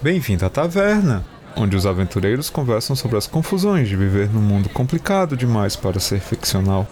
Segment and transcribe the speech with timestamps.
[0.00, 5.36] Bem-vindo à taverna, onde os aventureiros conversam sobre as confusões de viver num mundo complicado
[5.36, 6.86] demais para ser ficcional.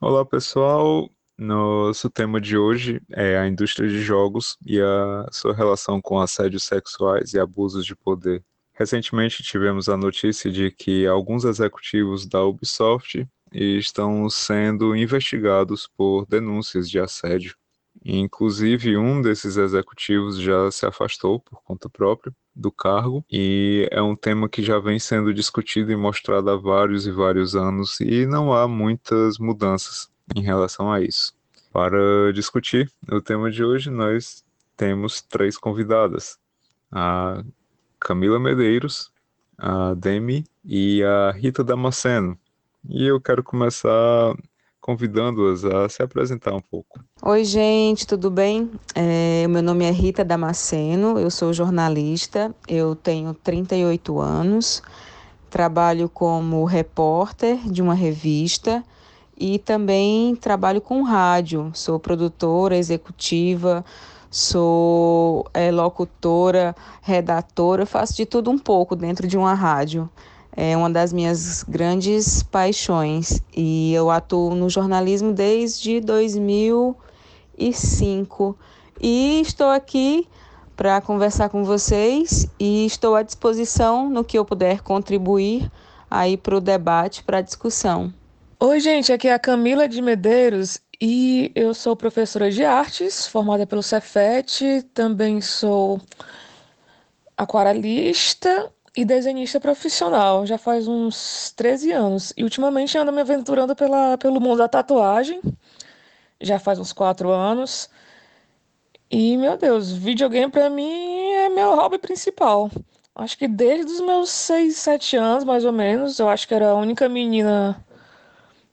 [0.00, 1.10] Olá, pessoal.
[1.36, 6.62] Nosso tema de hoje é a indústria de jogos e a sua relação com assédios
[6.62, 8.42] sexuais e abusos de poder.
[8.72, 16.88] Recentemente tivemos a notícia de que alguns executivos da Ubisoft estão sendo investigados por denúncias
[16.88, 17.59] de assédio.
[18.04, 24.16] Inclusive, um desses executivos já se afastou por conta própria do cargo e é um
[24.16, 28.52] tema que já vem sendo discutido e mostrado há vários e vários anos e não
[28.52, 31.34] há muitas mudanças em relação a isso.
[31.72, 34.44] Para discutir o tema de hoje, nós
[34.76, 36.38] temos três convidadas:
[36.90, 37.44] a
[38.00, 39.12] Camila Medeiros,
[39.56, 42.38] a Demi e a Rita Damasceno.
[42.88, 44.34] E eu quero começar
[44.80, 47.00] convidando-as a se apresentar um pouco.
[47.22, 48.70] Oi, gente, tudo bem?
[48.94, 54.82] É, meu nome é Rita Damasceno, eu sou jornalista, eu tenho 38 anos,
[55.50, 58.82] trabalho como repórter de uma revista
[59.36, 63.84] e também trabalho com rádio, sou produtora executiva,
[64.30, 70.08] sou é, locutora, redatora, faço de tudo um pouco dentro de uma rádio
[70.56, 78.58] é uma das minhas grandes paixões e eu atuo no jornalismo desde 2005
[79.00, 80.26] e estou aqui
[80.76, 85.70] para conversar com vocês e estou à disposição no que eu puder contribuir
[86.10, 88.12] aí para o debate, para a discussão.
[88.58, 93.66] Oi, gente, aqui é a Camila de Medeiros e eu sou professora de artes, formada
[93.66, 96.00] pelo Cefet, também sou
[97.36, 102.32] aquarelista e desenhista profissional já faz uns 13 anos.
[102.36, 105.40] E ultimamente ando me aventurando pela, pelo mundo da tatuagem,
[106.40, 107.88] já faz uns 4 anos.
[109.10, 112.70] E, meu Deus, videogame para mim é meu hobby principal.
[113.14, 116.70] Acho que desde os meus 6, 7 anos, mais ou menos, eu acho que era
[116.70, 117.84] a única menina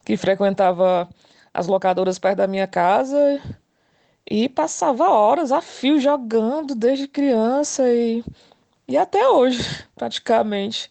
[0.05, 1.09] que frequentava
[1.53, 3.17] as locadoras perto da minha casa
[4.29, 8.23] e passava horas a fio jogando desde criança e
[8.87, 9.59] e até hoje,
[9.95, 10.89] praticamente.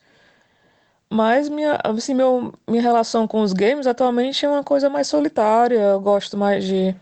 [1.08, 5.78] Mas minha, assim, meu, minha relação com os games atualmente é uma coisa mais solitária.
[5.78, 6.94] Eu gosto mais de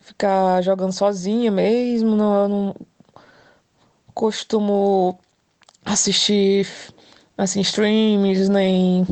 [0.00, 2.16] ficar jogando sozinha mesmo.
[2.16, 2.76] Não, não
[4.14, 5.18] costumo
[5.84, 6.66] assistir
[7.36, 9.06] assim, streams, nem,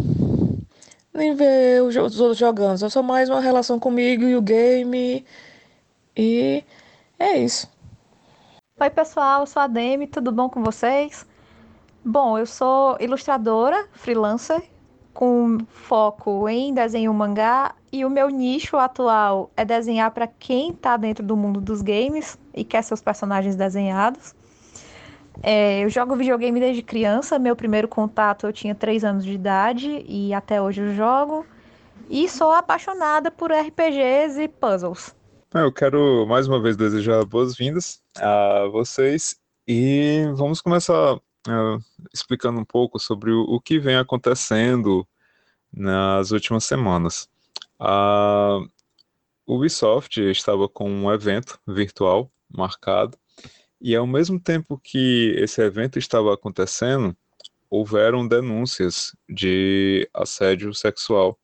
[1.13, 2.81] nem ver os outros jogando.
[2.83, 5.25] Eu sou mais uma relação comigo e o game.
[6.17, 6.65] E
[7.19, 7.69] é isso.
[8.83, 11.25] Oi, pessoal, eu sou a Demi, tudo bom com vocês?
[12.05, 14.61] Bom, eu sou ilustradora, freelancer,
[15.15, 20.97] com foco em desenho mangá e o meu nicho atual é desenhar para quem está
[20.97, 24.35] dentro do mundo dos games e quer seus personagens desenhados.
[25.45, 30.05] É, eu jogo videogame desde criança, meu primeiro contato eu tinha 3 anos de idade
[30.09, 31.47] e até hoje eu jogo.
[32.11, 35.15] E sou apaixonada por RPGs e puzzles.
[35.55, 41.79] Eu quero mais uma vez desejar boas-vindas a vocês e vamos começar uh,
[42.13, 45.07] explicando um pouco sobre o, o, que vem acontecendo
[45.71, 47.29] nas últimas semanas.
[47.79, 48.61] A
[49.47, 53.19] Ubisoft estava com um evento virtual marcado
[53.79, 57.15] e ao mesmo tempo que esse evento estava acontecendo,
[57.69, 61.39] houveram denúncias de assédio sexual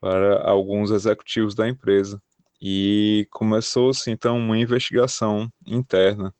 [0.00, 2.22] para alguns executivos da empresa
[2.60, 6.34] e começou-se então uma investigação interna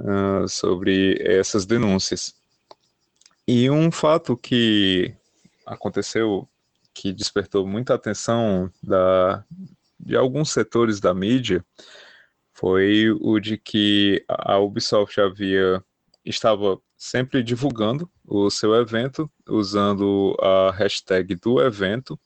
[0.00, 2.34] uh, sobre essas denúncias.
[3.46, 5.14] E um fato que
[5.64, 6.48] aconteceu
[6.92, 9.44] que despertou muita atenção da,
[9.98, 11.64] de alguns setores da mídia
[12.52, 15.82] foi o de que a Ubisoft havia
[16.24, 22.18] estava sempre divulgando o seu evento usando a hashtag do evento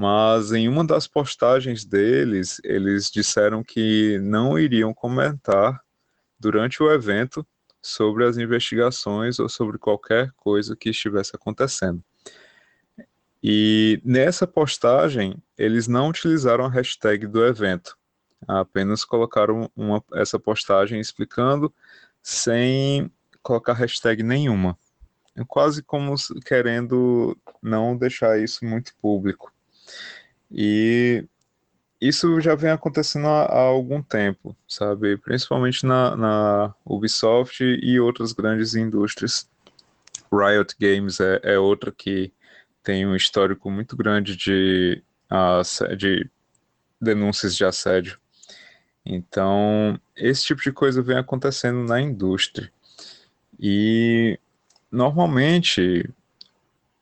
[0.00, 5.78] mas em uma das postagens deles, eles disseram que não iriam comentar
[6.38, 7.46] durante o evento
[7.82, 12.02] sobre as investigações ou sobre qualquer coisa que estivesse acontecendo.
[13.42, 17.94] E nessa postagem, eles não utilizaram a hashtag do evento,
[18.48, 21.70] apenas colocaram uma, essa postagem explicando
[22.22, 24.78] sem colocar hashtag nenhuma.
[25.46, 26.14] Quase como
[26.46, 29.52] querendo não deixar isso muito público.
[30.50, 31.24] E
[32.00, 35.16] isso já vem acontecendo há, há algum tempo, sabe?
[35.18, 39.48] Principalmente na, na, Ubisoft e outras grandes indústrias.
[40.32, 42.32] Riot Games é, é outra que
[42.82, 45.02] tem um histórico muito grande de,
[45.98, 46.30] de
[47.00, 48.18] denúncias de assédio.
[49.04, 52.72] Então, esse tipo de coisa vem acontecendo na indústria.
[53.58, 54.38] E
[54.90, 56.08] normalmente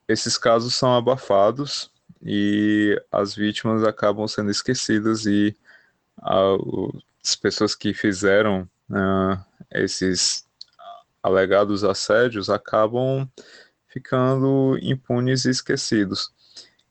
[0.09, 1.93] esses casos são abafados
[2.23, 5.57] e as vítimas acabam sendo esquecidas e
[6.21, 9.39] as pessoas que fizeram uh,
[9.73, 10.47] esses
[11.23, 13.29] alegados assédios acabam
[13.87, 16.33] ficando impunes e esquecidos.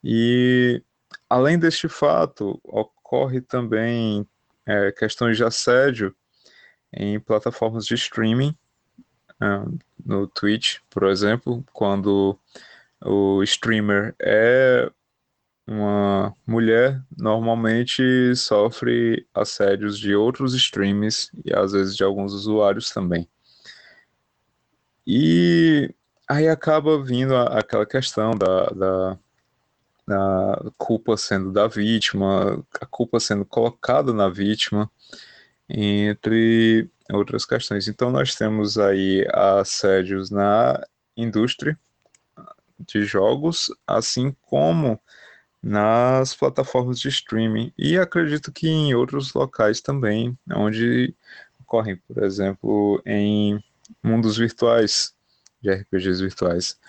[0.03, 0.81] E
[1.29, 4.27] além deste fato, ocorre também
[4.65, 6.15] é, questões de assédio
[6.93, 8.55] em plataformas de streaming,
[9.41, 12.39] uh, no Twitch, por exemplo, quando
[13.03, 14.89] o streamer é
[15.67, 23.27] uma mulher, normalmente sofre assédios de outros streams e às vezes de alguns usuários também.
[25.05, 25.93] E
[26.27, 29.19] aí acaba vindo a, aquela questão da, da,
[30.07, 34.89] da, culpa sendo da vítima, a culpa sendo colocada na vítima,
[35.69, 37.89] entre outras questões.
[37.89, 40.81] Então nós temos aí assédios na
[41.15, 41.77] indústria
[42.79, 44.99] de jogos, assim como
[45.61, 51.13] nas plataformas de streaming e acredito que em outros locais também, onde
[51.61, 53.61] ocorrem, por exemplo, em
[54.01, 55.13] mundos virtuais,
[55.61, 56.79] de RPGs virtuais.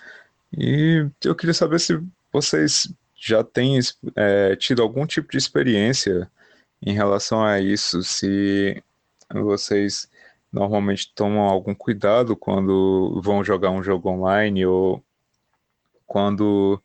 [0.53, 2.01] E eu queria saber se
[2.31, 3.79] vocês já têm
[4.15, 6.29] é, tido algum tipo de experiência
[6.81, 8.81] em relação a isso, se
[9.33, 10.09] vocês
[10.51, 15.03] normalmente tomam algum cuidado quando vão jogar um jogo online ou
[16.07, 16.81] quando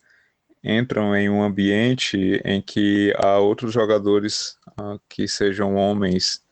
[0.64, 6.42] entram em um ambiente em que há outros jogadores uh, que sejam homens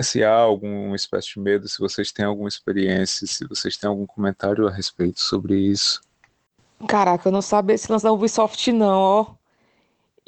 [0.00, 4.06] se há alguma espécie de medo, se vocês têm alguma experiência, se vocês têm algum
[4.06, 6.02] comentário a respeito sobre isso.
[6.86, 9.26] Caraca, eu não sabia esse lance da Ubisoft não, ó.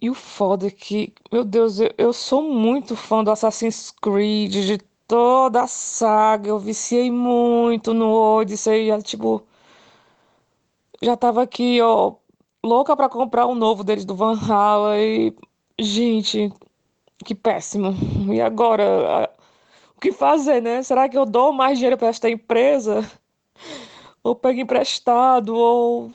[0.00, 4.52] E o foda é que, meu Deus, eu, eu sou muito fã do Assassin's Creed,
[4.52, 9.46] de toda a saga, eu viciei muito no Odyssey, já, tipo...
[11.02, 12.14] Já tava aqui, ó,
[12.66, 15.34] louca pra comprar um novo deles do Valhalla e...
[15.78, 16.52] Gente,
[17.24, 17.94] que péssimo.
[18.32, 19.30] E agora?
[19.96, 20.82] O que fazer, né?
[20.82, 23.10] Será que eu dou mais dinheiro para esta empresa?
[24.22, 25.54] Ou pego emprestado?
[25.54, 26.12] Ou,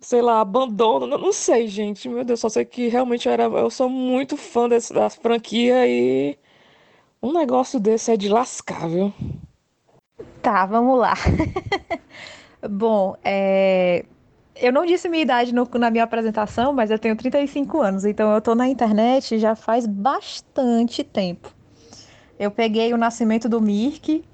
[0.00, 1.06] sei lá, abandono?
[1.06, 2.08] Não, não sei, gente.
[2.08, 5.86] Meu Deus, só sei que realmente eu, era, eu sou muito fã desse, da franquia
[5.86, 6.38] e
[7.22, 9.12] um negócio desse é de lascar, viu?
[10.42, 11.14] Tá, vamos lá.
[12.68, 14.04] Bom, é...
[14.56, 18.32] Eu não disse minha idade no, na minha apresentação, mas eu tenho 35 anos, então
[18.32, 21.52] eu tô na internet já faz bastante tempo.
[22.38, 24.24] Eu peguei o nascimento do Mirk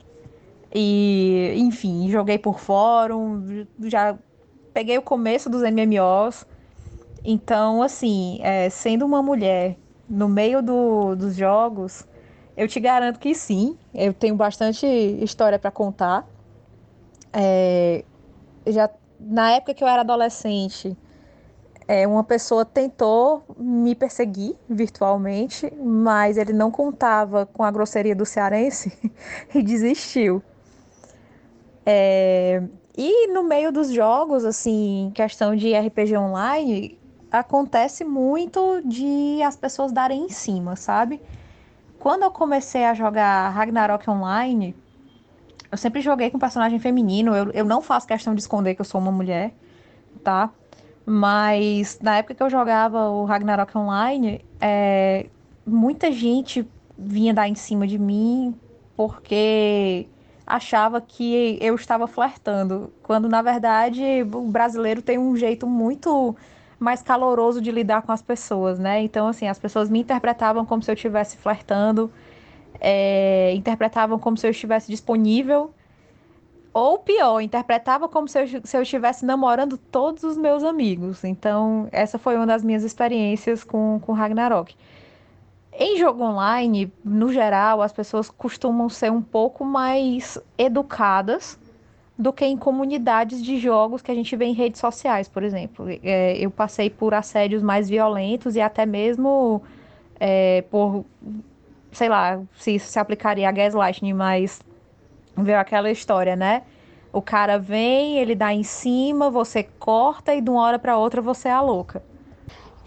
[0.74, 4.16] e, enfim, joguei por fórum, já
[4.72, 6.46] peguei o começo dos MMOs.
[7.24, 9.76] Então, assim, é, sendo uma mulher
[10.08, 12.06] no meio do, dos jogos,
[12.56, 16.26] eu te garanto que sim, eu tenho bastante história para contar.
[17.32, 18.04] É,
[18.66, 18.90] já
[19.20, 20.96] na época que eu era adolescente,
[21.86, 28.24] é, uma pessoa tentou me perseguir virtualmente, mas ele não contava com a grosseria do
[28.24, 28.96] cearense
[29.54, 30.42] e desistiu.
[31.84, 32.62] É,
[32.96, 36.98] e no meio dos jogos, assim, questão de RPG online,
[37.30, 41.20] acontece muito de as pessoas darem em cima, sabe?
[41.98, 44.76] Quando eu comecei a jogar Ragnarok Online,
[45.70, 47.34] eu sempre joguei com personagem feminino.
[47.34, 49.52] Eu, eu não faço questão de esconder que eu sou uma mulher,
[50.24, 50.50] tá?
[51.06, 55.26] Mas na época que eu jogava o Ragnarok Online, é,
[55.66, 56.66] muita gente
[56.98, 58.54] vinha dar em cima de mim
[58.96, 60.06] porque
[60.46, 66.36] achava que eu estava flertando, quando na verdade o brasileiro tem um jeito muito
[66.78, 69.02] mais caloroso de lidar com as pessoas, né?
[69.02, 72.10] Então, assim, as pessoas me interpretavam como se eu estivesse flertando
[72.80, 75.72] é, interpretavam como se eu estivesse disponível.
[76.72, 81.24] Ou pior, interpretava como se eu, se eu estivesse namorando todos os meus amigos.
[81.24, 84.74] Então, essa foi uma das minhas experiências com, com Ragnarok.
[85.72, 91.58] Em jogo online, no geral, as pessoas costumam ser um pouco mais educadas
[92.16, 95.86] do que em comunidades de jogos que a gente vê em redes sociais, por exemplo.
[96.02, 99.62] É, eu passei por assédios mais violentos e até mesmo
[100.20, 101.04] é, por
[101.92, 104.60] sei lá, se isso se aplicaria a gaslighting, mas
[105.36, 106.62] veio aquela história, né?
[107.12, 111.20] O cara vem, ele dá em cima, você corta e de uma hora para outra
[111.20, 112.02] você é a louca.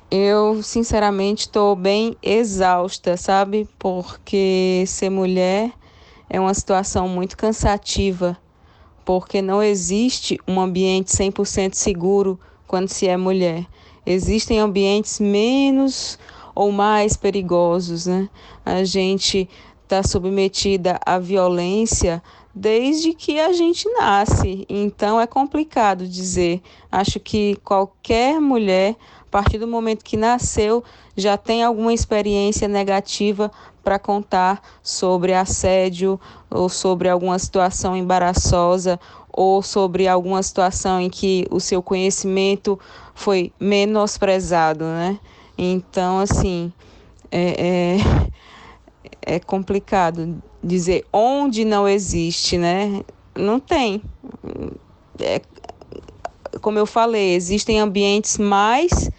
[0.10, 3.68] Eu, sinceramente, estou bem exausta, sabe?
[3.80, 5.72] Porque ser mulher
[6.30, 8.38] é uma situação muito cansativa,
[9.04, 13.66] porque não existe um ambiente 100% seguro quando se é mulher.
[14.06, 16.20] Existem ambientes menos
[16.56, 18.30] ou mais perigosos, né?
[18.66, 19.50] A gente
[19.84, 22.22] está submetida à violência
[22.54, 24.66] desde que a gente nasce.
[24.70, 26.62] Então é complicado dizer.
[26.92, 30.84] Acho que qualquer mulher, a partir do momento que nasceu,
[31.16, 33.52] já tem alguma experiência negativa
[33.84, 36.20] para contar sobre assédio
[36.50, 39.00] ou sobre alguma situação embaraçosa
[39.32, 42.80] ou sobre alguma situação em que o seu conhecimento
[43.16, 45.20] foi menosprezado, né?
[45.58, 46.72] Então, assim,
[47.32, 47.98] é,
[49.26, 53.04] é, é complicado dizer onde não existe, né?
[53.36, 54.02] Não tem.
[55.20, 55.42] É,
[56.62, 59.10] como eu falei, existem ambientes mais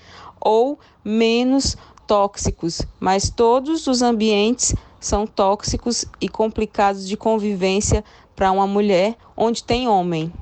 [0.40, 1.76] ou menos
[2.06, 9.62] tóxicos, mas todos os ambientes são tóxicos e complicados de convivência para uma mulher onde
[9.62, 10.32] tem homem,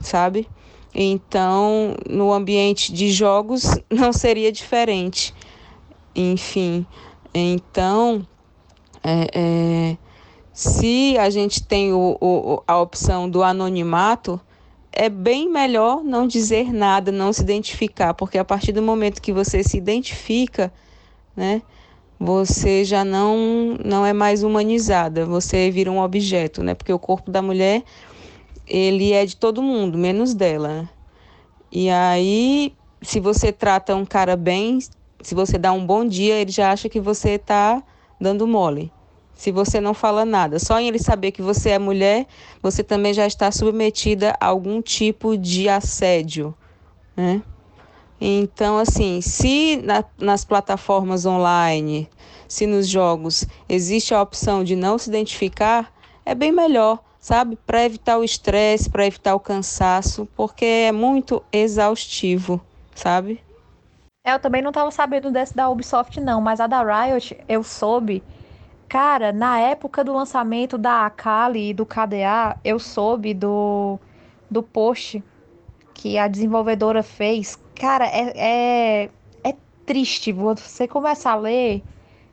[0.00, 0.48] sabe?
[0.94, 5.34] Então, no ambiente de jogos não seria diferente.
[6.14, 6.86] Enfim,
[7.34, 8.24] então,
[9.02, 9.96] é, é,
[10.52, 14.40] se a gente tem o, o, a opção do anonimato,
[14.92, 19.32] é bem melhor não dizer nada, não se identificar, porque a partir do momento que
[19.32, 20.72] você se identifica,
[21.36, 21.60] né,
[22.18, 26.74] você já não não é mais humanizada, você vira um objeto, né?
[26.74, 27.82] Porque o corpo da mulher
[28.66, 30.68] ele é de todo mundo, menos dela.
[30.68, 30.88] Né?
[31.70, 34.78] E aí, se você trata um cara bem,
[35.20, 37.82] se você dá um bom dia, ele já acha que você está
[38.20, 38.92] dando mole.
[39.34, 42.26] Se você não fala nada, só em ele saber que você é mulher,
[42.62, 46.54] você também já está submetida a algum tipo de assédio,
[47.16, 47.42] né?
[48.20, 52.08] Então, assim, se na, nas plataformas online,
[52.46, 55.92] se nos jogos existe a opção de não se identificar,
[56.24, 57.56] é bem melhor, sabe?
[57.56, 62.60] Para evitar o estresse, para evitar o cansaço, porque é muito exaustivo,
[62.94, 63.42] sabe?
[64.26, 67.62] É, eu também não estava sabendo desse da Ubisoft, não, mas a da Riot eu
[67.62, 68.22] soube
[68.86, 73.98] Cara, na época do lançamento da Akali e do KDA, eu soube do,
[74.50, 75.24] do post
[75.94, 77.58] que a desenvolvedora fez.
[77.74, 79.10] Cara, é, é,
[79.42, 80.30] é triste.
[80.30, 81.82] Você começa a ler,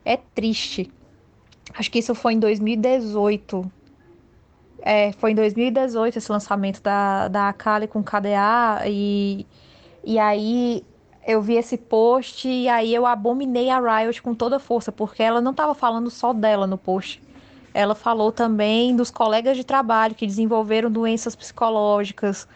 [0.04, 0.92] é triste.
[1.74, 3.81] Acho que isso foi em 2018.
[4.84, 8.82] É, foi em 2018 esse lançamento da, da Akali com KDA.
[8.86, 9.46] E,
[10.04, 10.84] e aí
[11.26, 15.40] eu vi esse post e aí eu abominei a Riot com toda força, porque ela
[15.40, 17.22] não estava falando só dela no post.
[17.72, 22.46] Ela falou também dos colegas de trabalho que desenvolveram doenças psicológicas.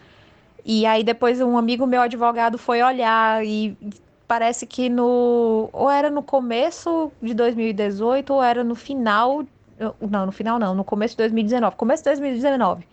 [0.65, 3.75] E aí depois um amigo meu advogado foi olhar e
[4.27, 9.45] parece que no ou era no começo de 2018 ou era no final,
[10.01, 12.87] não, no final não, no começo de 2019, começo de 2019.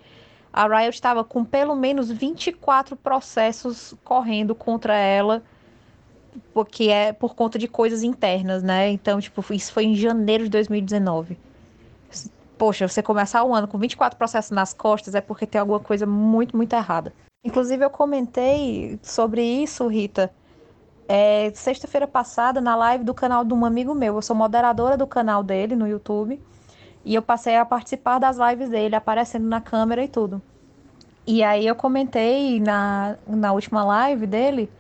[0.53, 5.43] A Riot estava com pelo menos 24 processos correndo contra ela
[6.53, 8.91] porque é por conta de coisas internas, né?
[8.91, 11.39] Então, tipo, isso foi em janeiro de 2019.
[12.57, 16.07] Poxa, você começar o ano com 24 processos nas costas é porque tem alguma coisa
[16.07, 17.13] muito, muito errada.
[17.45, 20.33] Inclusive, eu comentei sobre isso, Rita,
[21.09, 24.15] é, sexta-feira passada na live do canal de um amigo meu.
[24.15, 26.41] Eu sou moderadora do canal dele no YouTube.
[27.05, 30.41] E eu passei a participar das lives dele, aparecendo na câmera e tudo.
[31.27, 34.71] E aí eu comentei na, na última live dele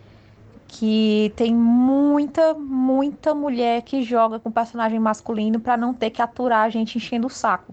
[0.67, 6.65] que tem muita, muita mulher que joga com personagem masculino para não ter que aturar
[6.65, 7.73] a gente enchendo o saco.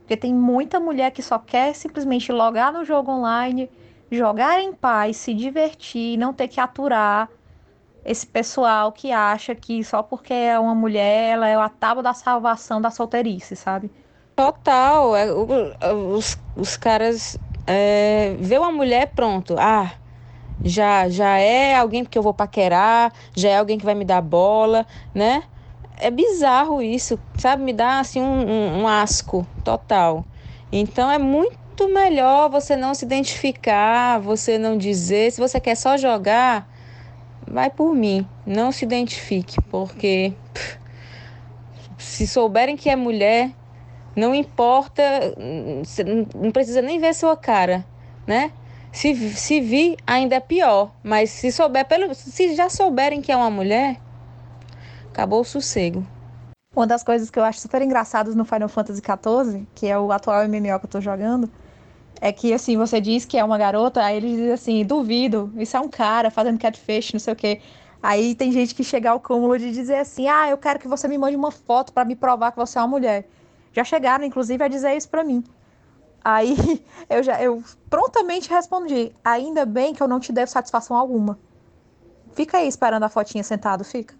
[0.00, 3.70] Porque tem muita mulher que só quer simplesmente logar no jogo online,
[4.10, 7.28] jogar em paz, se divertir, não ter que aturar
[8.04, 12.14] esse pessoal que acha que só porque é uma mulher, ela é a tábua da
[12.14, 13.90] salvação da solteirice, sabe?
[14.34, 15.14] Total.
[15.16, 15.32] É,
[15.94, 19.56] os, os caras é, vê uma mulher, pronto.
[19.58, 19.94] Ah,
[20.64, 24.22] já já é alguém que eu vou paquerar, já é alguém que vai me dar
[24.22, 25.44] bola, né?
[25.96, 27.62] É bizarro isso, sabe?
[27.64, 30.26] Me dá assim um, um, um asco total.
[30.72, 35.32] Então é muito melhor você não se identificar, você não dizer.
[35.32, 36.71] Se você quer só jogar,
[37.46, 38.26] vai por mim.
[38.46, 40.78] Não se identifique, porque pff,
[41.98, 43.50] se souberem que é mulher,
[44.14, 45.02] não importa,
[46.34, 47.84] não precisa nem ver sua cara,
[48.26, 48.52] né?
[48.92, 50.90] Se, se vir, ainda é pior.
[51.02, 53.96] Mas se souber, pelo, se já souberem que é uma mulher,
[55.10, 56.06] acabou o sossego.
[56.74, 60.10] Uma das coisas que eu acho super engraçadas no Final Fantasy XIV, que é o
[60.12, 61.50] atual MMO que eu tô jogando,
[62.22, 65.76] é que assim, você diz que é uma garota, aí eles dizem assim, duvido, isso
[65.76, 67.60] é um cara fazendo catfish, não sei o quê.
[68.00, 71.08] Aí tem gente que chega ao cúmulo de dizer assim, ah, eu quero que você
[71.08, 73.28] me mande uma foto para me provar que você é uma mulher.
[73.72, 75.42] Já chegaram, inclusive, a dizer isso para mim.
[76.24, 76.54] Aí
[77.10, 77.60] eu já eu
[77.90, 81.40] prontamente respondi: ainda bem que eu não te devo satisfação alguma.
[82.34, 84.14] Fica aí esperando a fotinha sentado, fica.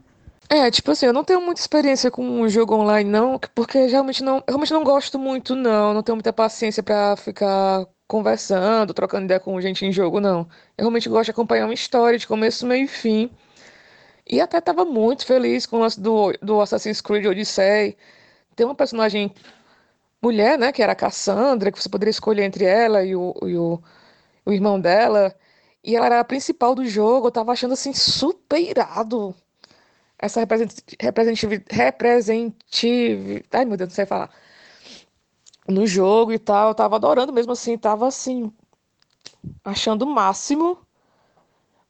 [0.54, 4.22] É, tipo assim, eu não tenho muita experiência com um jogo online, não, porque realmente
[4.22, 5.94] não, realmente não gosto muito, não.
[5.94, 10.40] Não tenho muita paciência pra ficar conversando, trocando ideia com gente em jogo, não.
[10.76, 13.30] Eu realmente gosto de acompanhar uma história de começo, meio e fim.
[14.28, 17.96] E até tava muito feliz com o lance do, do Assassin's Creed Odyssey.
[18.56, 19.32] Tem uma personagem
[20.22, 23.56] mulher, né, que era a Cassandra, que você poderia escolher entre ela e o, e
[23.56, 23.82] o,
[24.46, 25.34] o irmão dela.
[25.84, 27.28] E ela era a principal do jogo.
[27.28, 29.34] Eu tava achando assim super irado
[30.22, 34.30] essa representatividade, representatividade, ai meu Deus, não sei falar,
[35.68, 38.52] no jogo e tal, eu tava adorando mesmo assim, tava assim,
[39.64, 40.78] achando o máximo,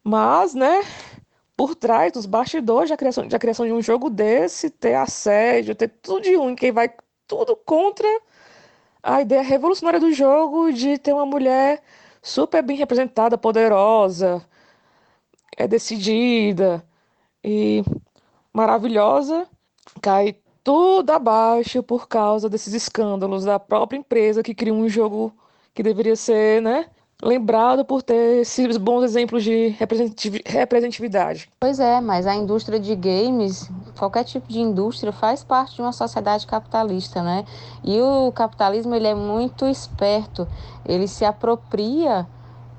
[0.02, 0.82] mas, né,
[1.56, 5.88] por trás dos bastidores da criação, da criação de um jogo desse, ter assédio, ter
[5.88, 6.90] tudo de ruim, quem vai
[7.26, 8.08] tudo contra
[9.02, 11.82] a ideia revolucionária do jogo de ter uma mulher
[12.22, 14.42] super bem representada, poderosa,
[15.56, 16.84] é decidida.
[17.44, 17.82] E
[18.52, 19.47] maravilhosa
[20.00, 25.32] cai tudo abaixo por causa desses escândalos da própria empresa que cria um jogo
[25.75, 26.87] que deveria ser, né,
[27.23, 31.49] lembrado por ter esses bons exemplos de representatividade.
[31.61, 35.92] Pois é, mas a indústria de games, qualquer tipo de indústria, faz parte de uma
[35.92, 37.44] sociedade capitalista, né?
[37.85, 40.49] E o capitalismo ele é muito esperto,
[40.85, 42.26] ele se apropria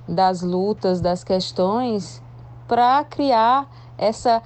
[0.08, 2.22] das lutas, das questões,
[2.68, 4.42] para criar essa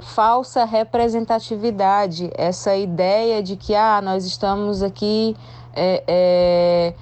[0.00, 5.36] falsa representatividade, essa ideia de que ah, nós estamos aqui
[5.74, 6.94] é, é,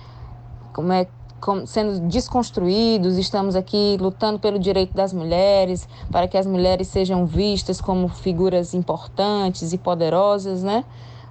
[0.72, 1.06] como é,
[1.40, 7.26] como, sendo desconstruídos, estamos aqui lutando pelo direito das mulheres, para que as mulheres sejam
[7.26, 10.84] vistas como figuras importantes e poderosas, né?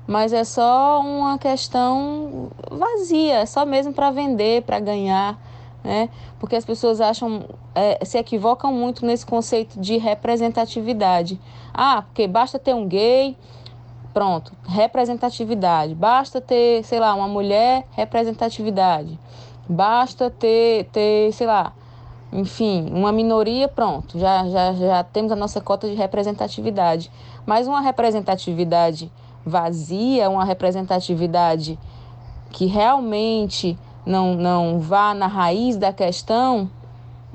[0.05, 5.39] Mas é só uma questão vazia, é só mesmo para vender, para ganhar
[5.83, 6.09] né?
[6.39, 11.39] Porque as pessoas acham, é, se equivocam muito nesse conceito de representatividade.
[11.73, 13.35] Ah, porque basta ter um gay,
[14.13, 15.93] pronto, representatividade.
[15.93, 19.19] Basta ter, sei lá, uma mulher, representatividade.
[19.67, 21.73] Basta ter, ter sei lá,
[22.31, 27.11] enfim, uma minoria, pronto, já, já, já temos a nossa cota de representatividade.
[27.45, 29.11] Mas uma representatividade
[29.45, 31.77] vazia, uma representatividade
[32.51, 36.69] que realmente não, não vá na raiz da questão,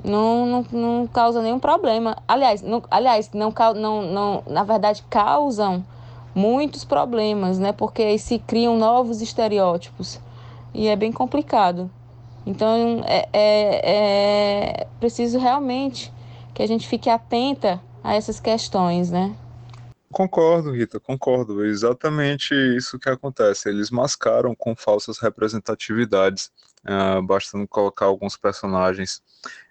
[0.03, 2.17] não, não, não causa nenhum problema.
[2.27, 5.83] Aliás, não, aliás não, não, não, na verdade, causam
[6.33, 7.71] muitos problemas, né?
[7.71, 10.19] Porque se criam novos estereótipos
[10.73, 11.89] e é bem complicado.
[12.45, 16.11] Então, é, é, é preciso realmente
[16.53, 19.33] que a gente fique atenta a essas questões, né?
[20.11, 21.63] Concordo, Rita, concordo.
[21.63, 23.69] É exatamente isso que acontece.
[23.69, 26.51] Eles mascaram com falsas representatividades,
[26.83, 29.21] uh, bastando colocar alguns personagens.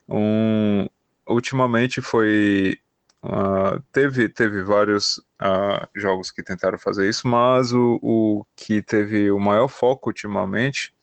[0.08, 0.86] Um,
[1.26, 2.78] ultimamente foi.
[3.20, 9.32] Uh, teve, teve vários uh, jogos que tentaram fazer isso, mas o, o que teve
[9.32, 10.94] o maior foco ultimamente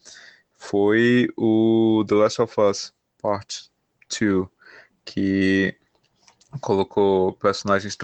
[0.53, 3.69] foi o The Last of Us Part
[4.17, 4.47] 2,
[5.03, 5.75] que
[6.61, 7.97] colocou personagens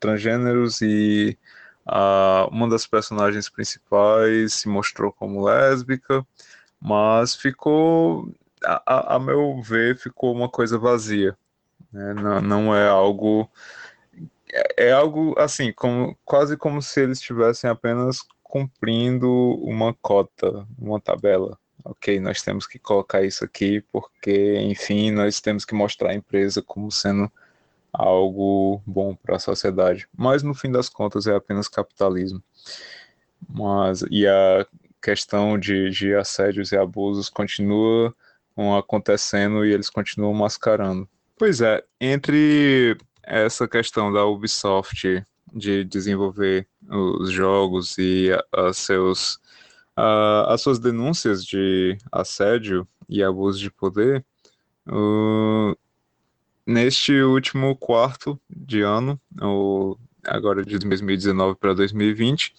[0.00, 1.36] transgêneros e
[1.86, 6.26] uh, uma das personagens principais se mostrou como lésbica,
[6.80, 8.32] mas ficou,
[8.64, 11.36] a, a meu ver, ficou uma coisa vazia.
[11.92, 12.14] Né?
[12.14, 13.48] Não, não é algo.
[14.52, 19.30] É, é algo assim, como, quase como se eles estivessem apenas cumprindo
[19.62, 25.64] uma cota, uma tabela ok, nós temos que colocar isso aqui porque, enfim, nós temos
[25.64, 27.32] que mostrar a empresa como sendo
[27.90, 30.06] algo bom para a sociedade.
[30.16, 32.42] Mas no fim das contas é apenas capitalismo.
[33.48, 34.66] Mas e a
[35.02, 38.14] questão de, de assédios e abusos continua
[38.76, 41.08] acontecendo e eles continuam mascarando.
[41.38, 45.24] Pois é, entre essa questão da Ubisoft
[45.54, 49.40] de desenvolver os jogos e a, a seus
[49.98, 54.24] uh, as suas denúncias de assédio e abuso de poder,
[54.86, 55.76] uh,
[56.64, 62.54] neste último quarto de ano, ou agora de 2019 para 2020,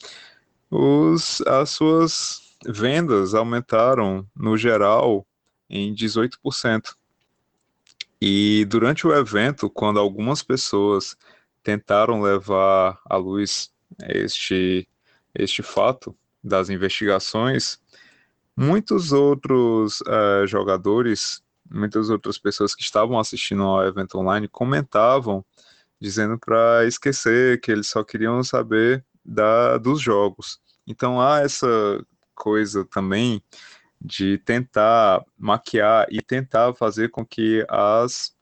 [0.70, 5.26] os, as suas vendas aumentaram, no geral,
[5.70, 6.96] em 18%.
[8.22, 11.16] E durante o evento, quando algumas pessoas
[11.64, 13.72] tentaram levar à luz
[14.10, 14.88] este,
[15.34, 17.80] este fato, das investigações,
[18.56, 25.44] muitos outros uh, jogadores, muitas outras pessoas que estavam assistindo ao evento online comentavam,
[26.00, 30.60] dizendo para esquecer que eles só queriam saber da, dos jogos.
[30.88, 31.68] Então há essa
[32.34, 33.44] coisa também
[34.02, 38.34] de tentar maquiar e tentar fazer com que as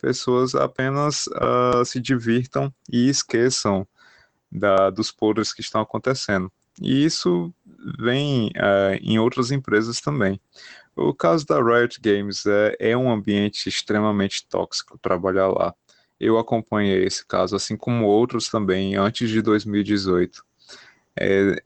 [0.00, 3.86] pessoas apenas uh, se divirtam e esqueçam
[4.50, 6.52] da, dos podres que estão acontecendo.
[6.80, 7.52] E isso
[7.98, 10.40] vem uh, em outras empresas também.
[10.96, 15.74] O caso da Riot Games é, é um ambiente extremamente tóxico trabalhar lá.
[16.20, 20.44] Eu acompanhei esse caso, assim como outros também, antes de 2018.
[21.18, 21.62] É,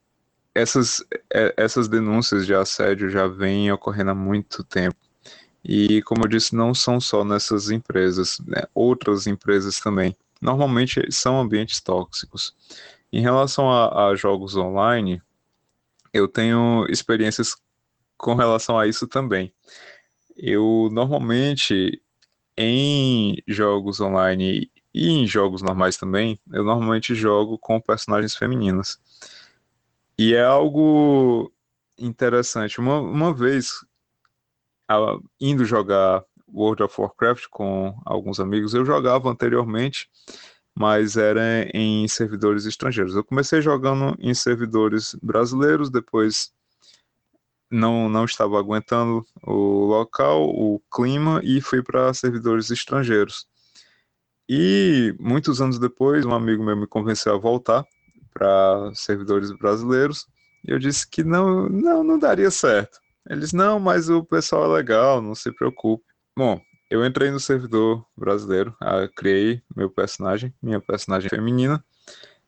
[0.55, 4.97] essas, é, essas denúncias de assédio já vêm ocorrendo há muito tempo.
[5.63, 8.63] E, como eu disse, não são só nessas empresas, né?
[8.75, 10.17] outras empresas também.
[10.41, 12.55] Normalmente são ambientes tóxicos.
[13.13, 15.23] Em relação a, a jogos online,
[16.13, 17.57] eu tenho experiências
[18.17, 19.53] com relação a isso também.
[20.37, 22.03] Eu normalmente
[22.57, 28.99] em jogos online e em jogos normais também, eu normalmente jogo com personagens femininas.
[30.19, 31.53] E é algo
[31.97, 32.81] interessante.
[32.81, 33.75] Uma, uma vez,
[35.41, 40.11] indo jogar World of Warcraft com alguns amigos, eu jogava anteriormente,
[40.79, 43.17] mas era em servidores estrangeiros.
[43.17, 46.53] Eu comecei jogando em servidores brasileiros, depois
[47.69, 53.45] não, não estava aguentando o local, o clima e fui para servidores estrangeiros.
[54.49, 57.85] E muitos anos depois, um amigo meu me convenceu a voltar
[58.33, 60.29] para servidores brasileiros
[60.65, 63.01] e eu disse que não, não, não daria certo.
[63.29, 66.05] Eles, não, mas o pessoal é legal, não se preocupe.
[66.37, 71.85] Bom, eu entrei no servidor brasileiro, ah, criei meu personagem, minha personagem feminina,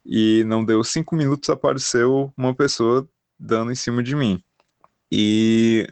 [0.04, 4.42] e não deu cinco minutos apareceu uma pessoa dando em cima de mim.
[5.12, 5.86] E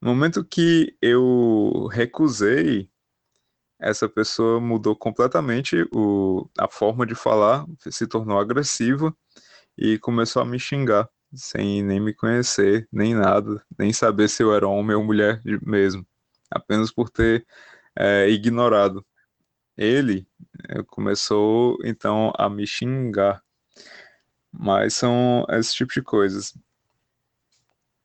[0.00, 2.90] no momento que eu recusei,
[3.78, 9.14] essa pessoa mudou completamente o, a forma de falar, se tornou agressiva
[9.76, 14.54] e começou a me xingar, sem nem me conhecer, nem nada, nem saber se eu
[14.54, 16.06] era homem ou mulher mesmo,
[16.50, 17.46] apenas por ter
[17.98, 19.04] é, ignorado.
[19.76, 20.26] Ele
[20.68, 23.42] é, começou então a me xingar,
[24.52, 26.56] mas são esse tipo de coisas.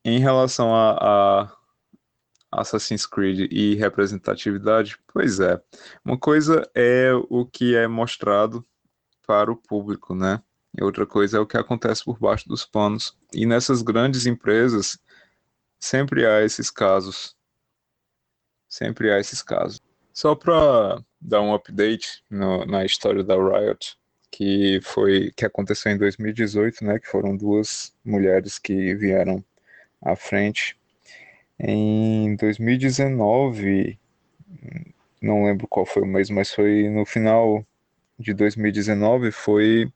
[0.03, 1.43] Em relação a,
[2.51, 5.61] a Assassin's Creed e representatividade, pois é.
[6.03, 8.65] Uma coisa é o que é mostrado
[9.25, 10.41] para o público, né?
[10.77, 13.17] E outra coisa é o que acontece por baixo dos panos.
[13.33, 14.97] E nessas grandes empresas,
[15.79, 17.35] sempre há esses casos.
[18.71, 19.81] Sempre há esses casos.
[20.13, 23.97] Só para dar um update no, na história da Riot,
[24.31, 26.97] que foi que aconteceu em 2018, né?
[26.97, 29.43] Que foram duas mulheres que vieram
[30.01, 30.77] à frente.
[31.59, 33.99] Em 2019,
[35.21, 37.65] não lembro qual foi o mês, mas foi no final
[38.17, 39.91] de 2019, foi,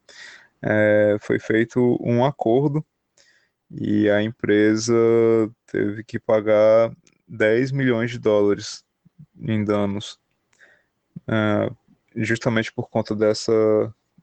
[0.61, 2.85] é, foi feito um acordo
[3.71, 4.93] e a empresa
[5.65, 6.91] teve que pagar
[7.27, 8.83] 10 milhões de dólares
[9.39, 10.19] em danos,
[11.27, 11.69] é,
[12.15, 13.51] justamente por conta dessa,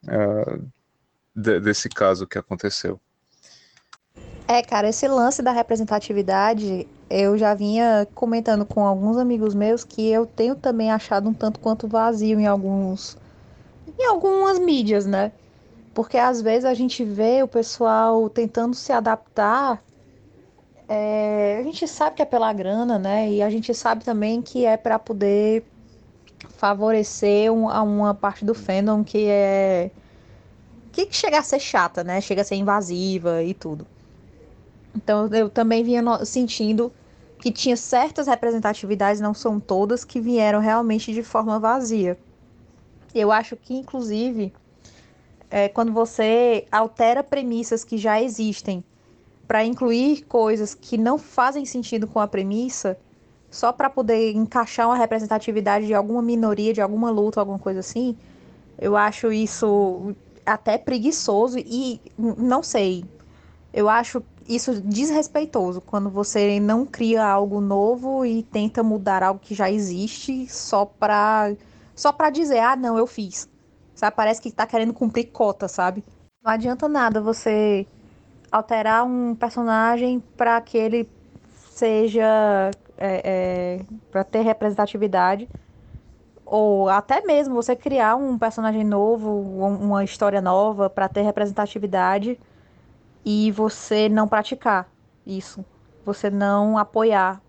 [0.09, 0.59] é,
[1.35, 3.01] de, desse caso que aconteceu.
[4.47, 10.11] É, cara, esse lance da representatividade, eu já vinha comentando com alguns amigos meus que
[10.11, 13.17] eu tenho também achado um tanto quanto vazio em alguns
[13.99, 15.33] em algumas mídias, né?
[15.95, 19.83] Porque às vezes a gente vê o pessoal tentando se adaptar.
[20.89, 23.31] É, a gente sabe que é pela grana, né?
[23.31, 25.65] E a gente sabe também que é para poder
[26.57, 29.91] favorecer um, a uma parte do fandom que é
[30.93, 32.21] que chega a ser chata, né?
[32.21, 33.87] Chega a ser invasiva e tudo.
[34.95, 36.93] Então eu também vinha sentindo
[37.39, 42.17] que tinha certas representatividades, não são todas, que vieram realmente de forma vazia.
[43.15, 44.53] Eu acho que, inclusive,
[45.51, 48.85] é, quando você altera premissas que já existem
[49.53, 52.99] para incluir coisas que não fazem sentido com a premissa,
[53.51, 58.17] só para poder encaixar uma representatividade de alguma minoria, de alguma luta, alguma coisa assim,
[58.79, 60.15] eu acho isso
[60.47, 63.05] até preguiçoso e não sei.
[63.75, 69.55] Eu acho isso desrespeitoso quando você não cria algo novo e tenta mudar algo que
[69.55, 71.55] já existe só para
[71.95, 73.47] só para dizer, ah, não, eu fiz.
[73.95, 74.17] Sabe?
[74.17, 76.03] Parece que tá querendo cumprir cota, sabe?
[76.43, 77.87] Não adianta nada você
[78.53, 81.09] alterar um personagem para que ele
[81.71, 85.49] seja é, é, para ter representatividade
[86.45, 92.39] ou até mesmo você criar um personagem novo, uma história nova para ter representatividade
[93.25, 94.87] e você não praticar
[95.27, 95.65] isso,
[96.05, 97.41] você não apoiar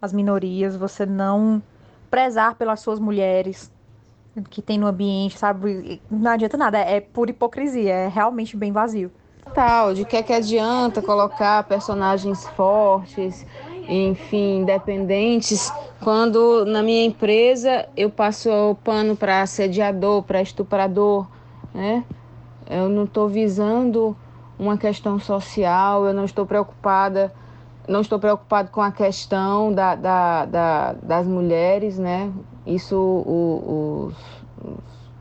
[0.00, 1.62] as minorias, você não
[2.10, 3.70] prezar pelas suas mulheres
[4.48, 6.00] que tem no ambiente, sabe?
[6.10, 9.12] Não adianta nada, é pura hipocrisia, é realmente bem vazio.
[9.54, 13.46] Tal, de que é que adianta colocar personagens fortes
[13.88, 21.26] enfim, independentes, quando na minha empresa eu passo o pano para assediador, para estuprador,
[21.72, 22.04] né?
[22.68, 24.16] Eu não estou visando
[24.58, 27.32] uma questão social, eu não estou preocupada,
[27.86, 32.32] não estou preocupado com a questão da, da, da das mulheres, né?
[32.66, 34.12] Isso o,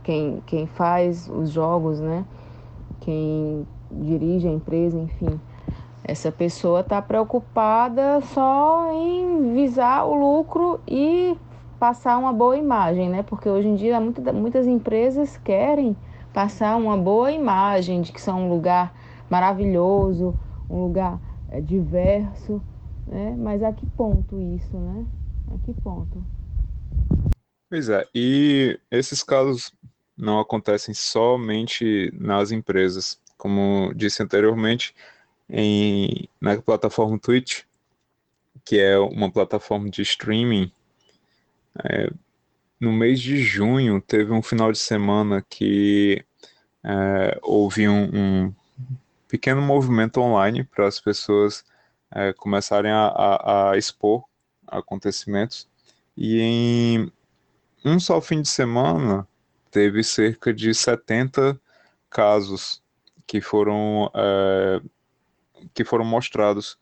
[0.04, 2.24] quem, quem faz os jogos, né?
[3.02, 3.68] Quem
[4.02, 5.40] dirige a empresa, enfim.
[6.04, 11.38] Essa pessoa está preocupada só em visar o lucro e
[11.80, 13.24] passar uma boa imagem, né?
[13.24, 15.96] Porque hoje em dia muita, muitas empresas querem
[16.34, 18.94] passar uma boa imagem de que são um lugar
[19.30, 20.38] maravilhoso,
[20.70, 22.62] um lugar é, diverso,
[23.08, 23.36] né?
[23.38, 25.06] Mas a que ponto isso, né?
[25.54, 26.24] A que ponto?
[27.70, 29.74] Pois é, e esses casos
[30.18, 33.20] não acontecem somente nas empresas.
[33.44, 34.96] Como disse anteriormente,
[35.50, 37.64] em, na plataforma Twitch,
[38.64, 40.72] que é uma plataforma de streaming,
[41.84, 42.10] é,
[42.80, 46.24] no mês de junho teve um final de semana que
[46.86, 48.56] é, houve um, um,
[49.28, 51.66] pequeno movimento online para as pessoas
[52.12, 54.24] é, começarem a, a, a, expor
[54.66, 55.68] acontecimentos.
[56.16, 57.12] E em
[57.84, 59.28] um só fim de semana
[59.70, 61.60] teve cerca de 70
[62.10, 62.83] casos
[63.26, 64.82] que foram é,
[65.74, 66.78] que foram mostrados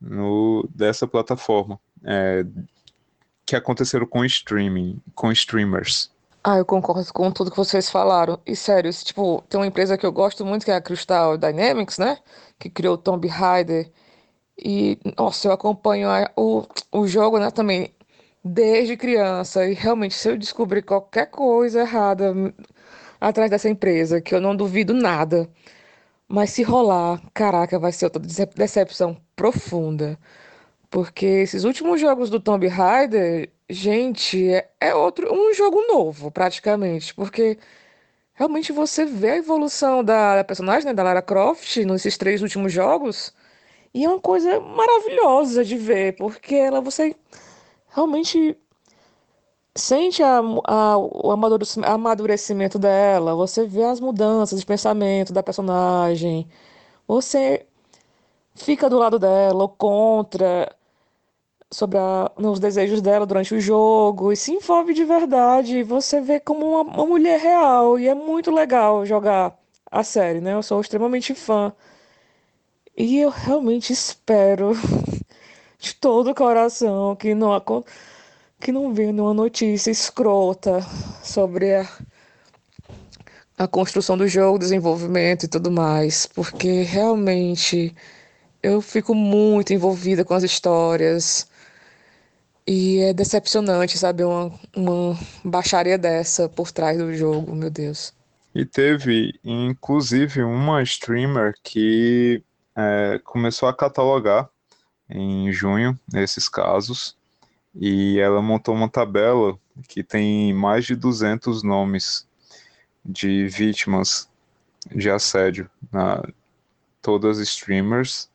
[0.00, 2.44] no, dessa plataforma, é,
[3.44, 6.10] que aconteceram com streaming, com streamers.
[6.42, 8.38] Ah, eu concordo com tudo que vocês falaram.
[8.46, 11.98] E sério, tipo, tem uma empresa que eu gosto muito, que é a Crystal Dynamics,
[11.98, 12.18] né?
[12.58, 13.90] Que criou o Tomb Raider.
[14.56, 17.92] E, nossa, eu acompanho a, o, o jogo, né, também,
[18.44, 19.66] desde criança.
[19.66, 22.32] E realmente, se eu descobrir qualquer coisa errada
[23.20, 25.48] atrás dessa empresa, que eu não duvido nada,
[26.28, 28.22] mas se rolar, caraca, vai ser outra
[28.54, 30.18] decepção profunda.
[30.90, 37.14] Porque esses últimos jogos do Tomb Raider, gente, é, é outro, um jogo novo, praticamente.
[37.14, 37.58] Porque
[38.34, 43.34] realmente você vê a evolução da, personagem, né, da Lara Croft, nesses três últimos jogos.
[43.94, 47.16] E é uma coisa maravilhosa de ver, porque ela você
[47.88, 48.56] realmente
[49.76, 56.48] sente a, a, o amadurecimento dela, você vê as mudanças de pensamento da personagem,
[57.06, 57.66] você
[58.54, 60.74] fica do lado dela ou contra
[61.70, 65.82] sobre a, os desejos dela durante o jogo e se envolve de verdade.
[65.82, 69.58] Você vê como uma, uma mulher real e é muito legal jogar
[69.90, 70.54] a série, né?
[70.54, 71.72] Eu sou extremamente fã.
[72.96, 74.72] E eu realmente espero
[75.78, 78.15] de todo o coração que não aconteça
[78.60, 80.80] que não vê nenhuma notícia escrota
[81.22, 81.88] sobre a,
[83.58, 87.94] a construção do jogo, desenvolvimento e tudo mais, porque realmente
[88.62, 91.48] eu fico muito envolvida com as histórias
[92.66, 98.12] e é decepcionante, sabe, uma, uma baixaria dessa por trás do jogo, meu Deus.
[98.54, 102.42] E teve, inclusive, uma streamer que
[102.74, 104.48] é, começou a catalogar
[105.08, 107.15] em junho esses casos
[107.78, 112.26] e ela montou uma tabela que tem mais de 200 nomes
[113.04, 114.28] de vítimas
[114.94, 116.22] de assédio na
[117.02, 118.28] todas as streamers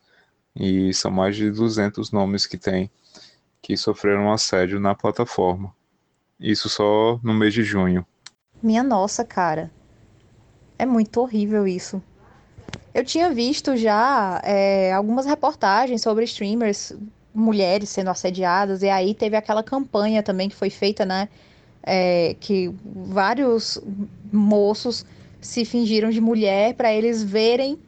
[0.56, 2.90] e são mais de 200 nomes que tem
[3.60, 5.72] que sofreram assédio na plataforma.
[6.40, 8.04] Isso só no mês de junho.
[8.62, 9.70] Minha nossa, cara.
[10.78, 12.02] É muito horrível isso.
[12.94, 16.92] Eu tinha visto já é, algumas reportagens sobre streamers
[17.34, 21.28] mulheres sendo assediadas, e aí teve aquela campanha também que foi feita, né?
[21.82, 23.80] É, que vários
[24.32, 25.04] moços
[25.40, 27.78] se fingiram de mulher para eles verem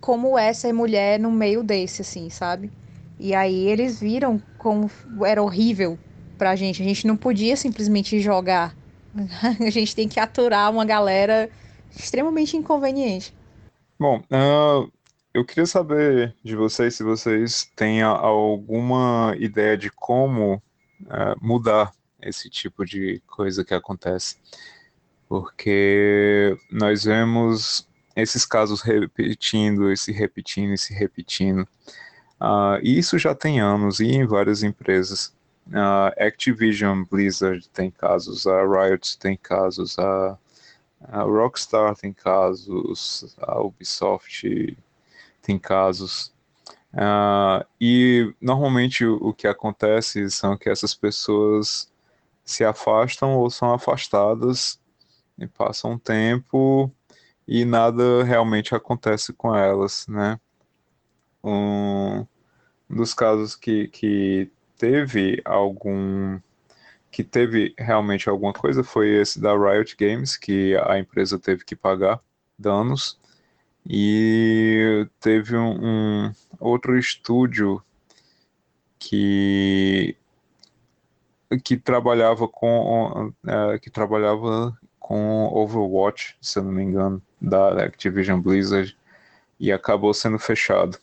[0.00, 2.70] como é ser mulher no meio desse, assim, sabe?
[3.18, 4.90] E aí eles viram como
[5.24, 5.98] era horrível
[6.38, 6.82] pra gente.
[6.82, 8.74] A gente não podia simplesmente jogar.
[9.60, 11.50] A gente tem que aturar uma galera
[11.90, 13.34] extremamente inconveniente.
[13.98, 14.90] Bom, uh,
[15.32, 22.50] eu queria saber de vocês se vocês têm alguma ideia de como uh, mudar esse
[22.50, 24.36] tipo de coisa que acontece.
[25.28, 31.62] Porque nós vemos esses casos repetindo, e se repetindo, e se repetindo.
[32.40, 35.32] Uh, e isso já tem anos e em várias empresas.
[35.68, 40.36] Uh, Activision, Blizzard tem casos, a Riot tem casos, a,
[41.02, 44.76] a Rockstar tem casos, a Ubisoft
[45.42, 46.32] tem casos.
[46.92, 51.90] Uh, e normalmente o, o, que acontece são que essas pessoas
[52.44, 54.80] se afastam ou são afastadas
[55.38, 56.92] e passam um tempo
[57.46, 60.40] e nada realmente acontece com elas, né?
[61.44, 62.26] Um,
[62.88, 66.40] dos casos que, que teve algum
[67.10, 71.74] que teve realmente alguma coisa foi esse da Riot Games, que a empresa teve que
[71.74, 72.20] pagar
[72.58, 73.19] danos.
[73.92, 77.82] E teve um, um outro estúdio
[79.00, 80.16] que
[81.64, 88.40] que trabalhava com uh, que trabalhava com Overwatch, se eu não me engano, da Activision
[88.40, 88.96] Blizzard
[89.58, 90.96] e acabou sendo fechado.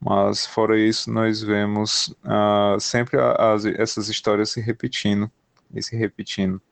[0.00, 5.28] Mas fora isso, nós vemos uh, sempre as, essas histórias se repetindo
[5.74, 6.62] e se repetindo.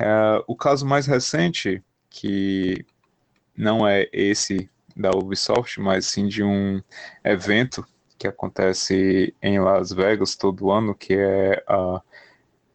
[0.00, 2.84] Uh, o caso mais recente, que
[3.60, 6.82] não é esse da Ubisoft, mas sim de um
[7.22, 7.86] evento
[8.18, 12.00] que acontece em Las Vegas todo ano, que é a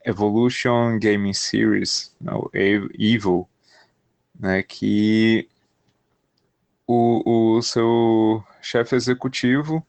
[0.05, 3.49] Evolution Gaming Series, o EVO,
[4.39, 5.49] né, que
[6.85, 9.85] o, o seu chefe executivo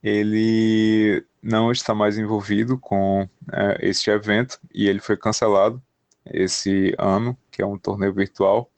[0.00, 5.82] ele não está mais envolvido com é, este evento e ele foi cancelado
[6.24, 8.70] esse ano, que é um torneio virtual,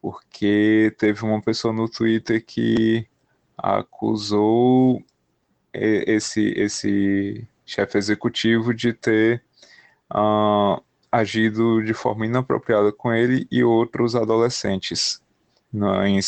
[0.00, 3.06] porque teve uma pessoa no Twitter que
[3.56, 5.02] acusou
[5.72, 9.42] esse, esse chefe executivo de ter
[10.12, 15.20] uh, agido de forma inapropriada com ele e outros adolescentes
[15.72, 16.20] na, em,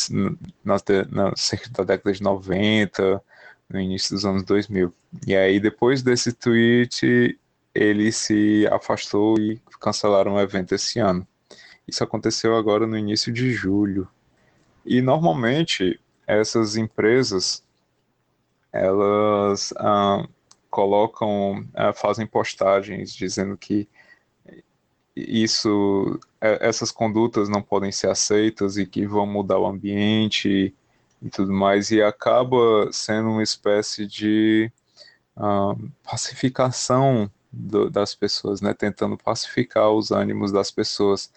[0.65, 0.77] na,
[1.11, 3.23] na, cerca da década de 90,
[3.69, 4.93] no início dos anos 2000.
[5.27, 7.39] E aí, depois desse tweet,
[7.75, 11.27] ele se afastou e cancelaram o evento esse ano.
[11.89, 14.07] Isso aconteceu agora no início de julho.
[14.85, 17.65] E normalmente essas empresas
[18.71, 20.29] elas ah,
[20.71, 23.89] colocam, ah, fazem postagens dizendo que
[25.17, 30.75] isso, é, essas condutas não podem ser aceitas e que vão mudar o ambiente
[31.21, 34.71] e tudo mais, e acaba sendo uma espécie de
[35.37, 41.33] uh, pacificação do, das pessoas, né, tentando pacificar os ânimos das pessoas.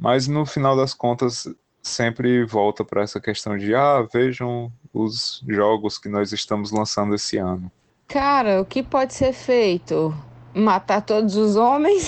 [0.00, 1.46] Mas no final das contas,
[1.82, 7.36] sempre volta para essa questão de, ah, vejam os jogos que nós estamos lançando esse
[7.36, 7.70] ano.
[8.08, 10.14] Cara, o que pode ser feito?
[10.54, 12.06] Matar todos os homens?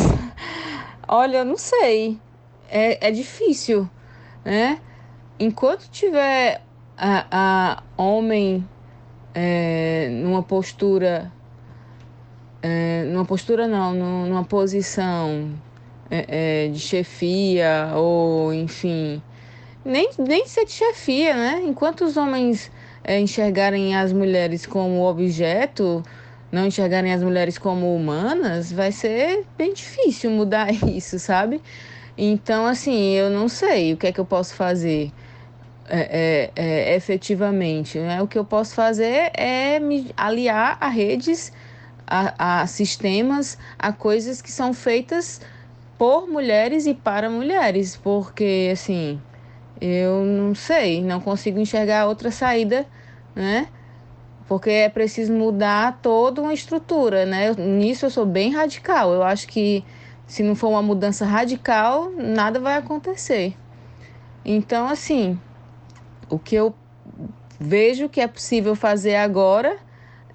[1.07, 2.19] Olha, eu não sei.
[2.69, 3.89] É, é difícil,
[4.43, 4.81] né?
[5.39, 6.63] Enquanto tiver
[6.97, 8.67] a, a homem
[9.35, 11.31] é, numa postura.
[12.63, 15.53] É, numa postura não, numa posição
[16.13, 19.23] é, é, de chefia ou enfim.
[19.83, 21.63] Nem, nem ser de chefia, né?
[21.65, 22.71] Enquanto os homens
[23.03, 26.03] é, enxergarem as mulheres como objeto,
[26.53, 31.63] não enxergarem as mulheres como humanas, vai ser bem difícil mudar isso, sabe?
[32.17, 35.11] Então, assim, eu não sei o que é que eu posso fazer
[35.89, 37.99] é, é, é, efetivamente.
[37.99, 38.21] Né?
[38.21, 41.51] O que eu posso fazer é me aliar a redes,
[42.07, 45.41] a, a sistemas, a coisas que são feitas
[46.03, 49.21] por mulheres e para mulheres, porque, assim,
[49.81, 52.85] eu não sei, não consigo enxergar outra saída,
[53.37, 53.69] né?
[54.49, 57.55] porque é preciso mudar toda uma estrutura, né?
[57.55, 59.15] Nisso eu sou bem radical.
[59.15, 59.85] Eu acho que
[60.27, 63.57] se não for uma mudança radical, nada vai acontecer.
[64.45, 65.41] Então, assim,
[66.29, 66.75] o que eu
[67.61, 69.79] vejo que é possível fazer agora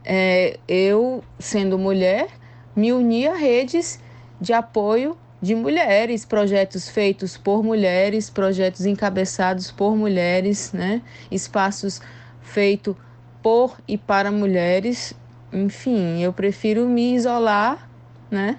[0.06, 2.30] é eu, sendo mulher,
[2.74, 4.00] me unir a redes
[4.40, 11.02] de apoio de mulheres, projetos feitos por mulheres, projetos encabeçados por mulheres, né?
[11.30, 12.02] Espaços
[12.42, 12.96] feitos
[13.42, 15.14] por e para mulheres.
[15.54, 17.88] Enfim, eu prefiro me isolar,
[18.32, 18.58] né?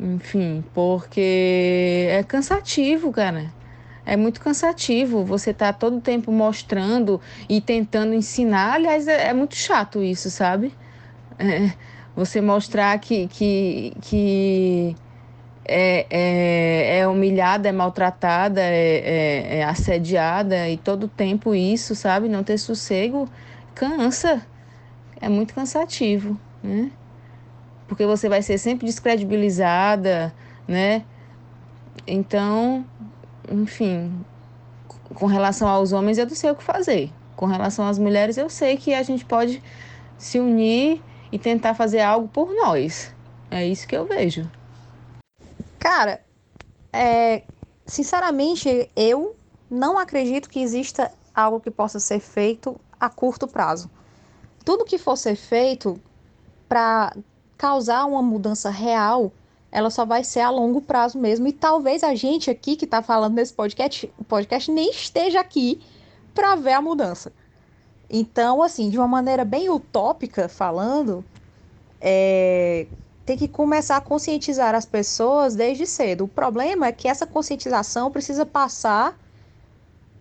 [0.00, 3.52] Enfim, porque é cansativo, cara.
[4.06, 5.24] É muito cansativo.
[5.24, 8.74] Você tá todo tempo mostrando e tentando ensinar.
[8.74, 10.74] Aliás, é, é muito chato isso, sabe?
[11.38, 11.72] É,
[12.14, 14.96] você mostrar que, que, que
[15.64, 22.28] é, é, é humilhada, é maltratada, é, é, é assediada e todo tempo isso, sabe?
[22.28, 23.28] Não ter sossego
[23.74, 24.46] cansa.
[25.20, 26.90] É muito cansativo, né?
[27.88, 30.34] Porque você vai ser sempre descredibilizada,
[30.68, 31.04] né?
[32.06, 32.84] Então,
[33.50, 34.12] enfim,
[35.14, 37.10] com relação aos homens eu não sei o que fazer.
[37.36, 39.62] Com relação às mulheres eu sei que a gente pode
[40.18, 41.02] se unir
[41.32, 43.14] e tentar fazer algo por nós.
[43.50, 44.48] É isso que eu vejo.
[45.84, 46.24] Cara,
[46.90, 47.42] é,
[47.84, 49.36] sinceramente, eu
[49.70, 53.90] não acredito que exista algo que possa ser feito a curto prazo.
[54.64, 56.00] Tudo que for ser feito
[56.66, 57.14] para
[57.58, 59.30] causar uma mudança real,
[59.70, 61.46] ela só vai ser a longo prazo mesmo.
[61.48, 65.82] E talvez a gente aqui que está falando nesse podcast, podcast nem esteja aqui
[66.34, 67.30] para ver a mudança.
[68.08, 71.22] Então, assim, de uma maneira bem utópica falando,
[72.00, 72.86] é,
[73.24, 76.24] tem que começar a conscientizar as pessoas desde cedo.
[76.24, 79.18] O problema é que essa conscientização precisa passar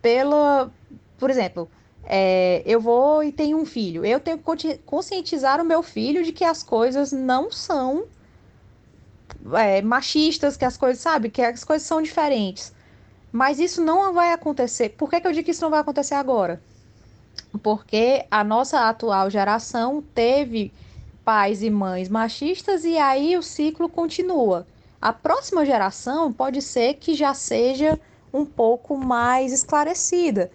[0.01, 0.71] pela.
[1.17, 1.69] Por exemplo,
[2.05, 4.05] é, eu vou e tenho um filho.
[4.05, 8.05] Eu tenho que conscientizar o meu filho de que as coisas não são
[9.53, 12.73] é, machistas, que as coisas, sabe, que as coisas são diferentes.
[13.31, 14.89] Mas isso não vai acontecer.
[14.89, 16.61] Por que, que eu digo que isso não vai acontecer agora?
[17.61, 20.71] Porque a nossa atual geração teve
[21.23, 24.67] pais e mães machistas e aí o ciclo continua.
[25.01, 27.99] A próxima geração pode ser que já seja
[28.33, 30.51] um pouco mais esclarecida,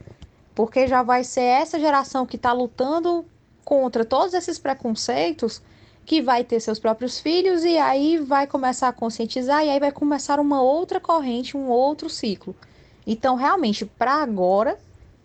[0.55, 3.25] porque já vai ser essa geração que está lutando
[3.65, 5.63] contra todos esses preconceitos
[6.07, 9.93] que vai ter seus próprios filhos e aí vai começar a conscientizar e aí vai
[9.93, 12.57] começar uma outra corrente, um outro ciclo.
[13.07, 14.79] Então, realmente, para agora,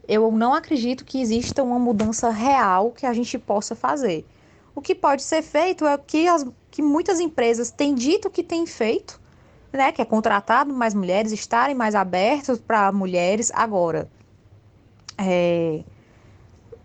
[0.07, 4.25] eu não acredito que exista uma mudança real que a gente possa fazer.
[4.75, 8.43] O que pode ser feito é o que, as, que muitas empresas têm dito que
[8.43, 9.19] têm feito,
[9.71, 9.91] né?
[9.91, 14.09] Que é contratado mais mulheres, estarem mais abertos para mulheres agora.
[15.17, 15.83] É,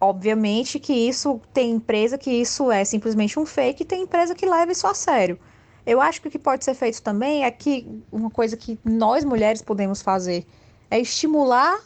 [0.00, 4.46] obviamente que isso tem empresa que isso é simplesmente um fake e tem empresa que
[4.46, 5.38] leva isso a sério.
[5.86, 9.24] Eu acho que o que pode ser feito também é que uma coisa que nós
[9.24, 10.46] mulheres podemos fazer
[10.90, 11.80] é estimular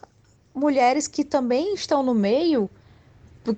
[0.55, 2.68] mulheres que também estão no meio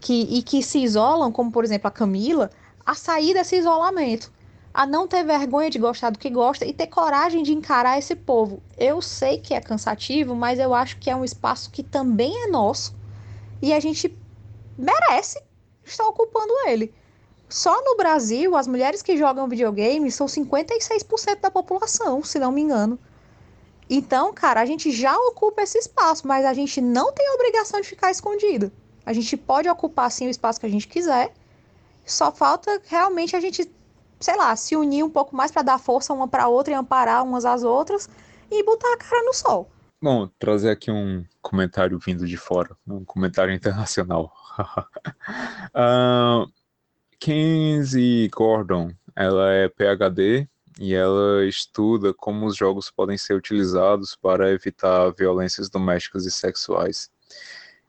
[0.01, 2.51] que, e que se isolam, como por exemplo a Camila,
[2.85, 4.33] a sair desse isolamento,
[4.73, 8.17] a não ter vergonha de gostar do que gosta e ter coragem de encarar esse
[8.17, 8.63] povo.
[8.77, 12.47] Eu sei que é cansativo, mas eu acho que é um espaço que também é
[12.49, 12.95] nosso
[13.63, 14.17] e a gente
[14.77, 15.41] merece
[15.85, 16.93] estar ocupando ele.
[17.49, 22.63] Só no Brasil, as mulheres que jogam videogame são 56% da população, se não me
[22.63, 22.99] engano.
[23.89, 27.81] Então, cara, a gente já ocupa esse espaço, mas a gente não tem a obrigação
[27.81, 28.73] de ficar escondido.
[29.07, 31.33] A gente pode ocupar sim o espaço que a gente quiser.
[32.07, 33.71] Só falta realmente a gente,
[34.21, 37.25] sei lá, se unir um pouco mais para dar força uma para outra e amparar
[37.25, 38.09] umas às outras
[38.51, 39.71] e botar a cara no sol.
[40.03, 44.33] Bom, trazer aqui um comentário vindo de fora, um comentário internacional.
[45.75, 46.47] uh,
[47.19, 50.47] Kenzie Gordon, ela é PhD
[50.79, 57.11] e ela estuda como os jogos podem ser utilizados para evitar violências domésticas e sexuais.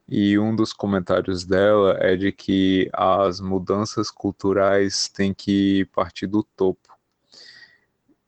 [0.08, 6.44] E um dos comentários dela é de que as mudanças culturais têm que partir do
[6.44, 6.96] topo.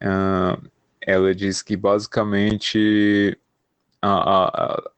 [0.02, 0.70] Uh,
[1.02, 3.38] ela diz que basicamente
[4.02, 4.92] a, a,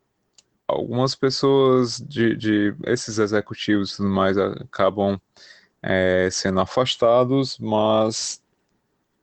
[0.68, 5.20] algumas pessoas de, de, esses executivos e tudo mais acabam
[5.82, 8.42] é, sendo afastados, mas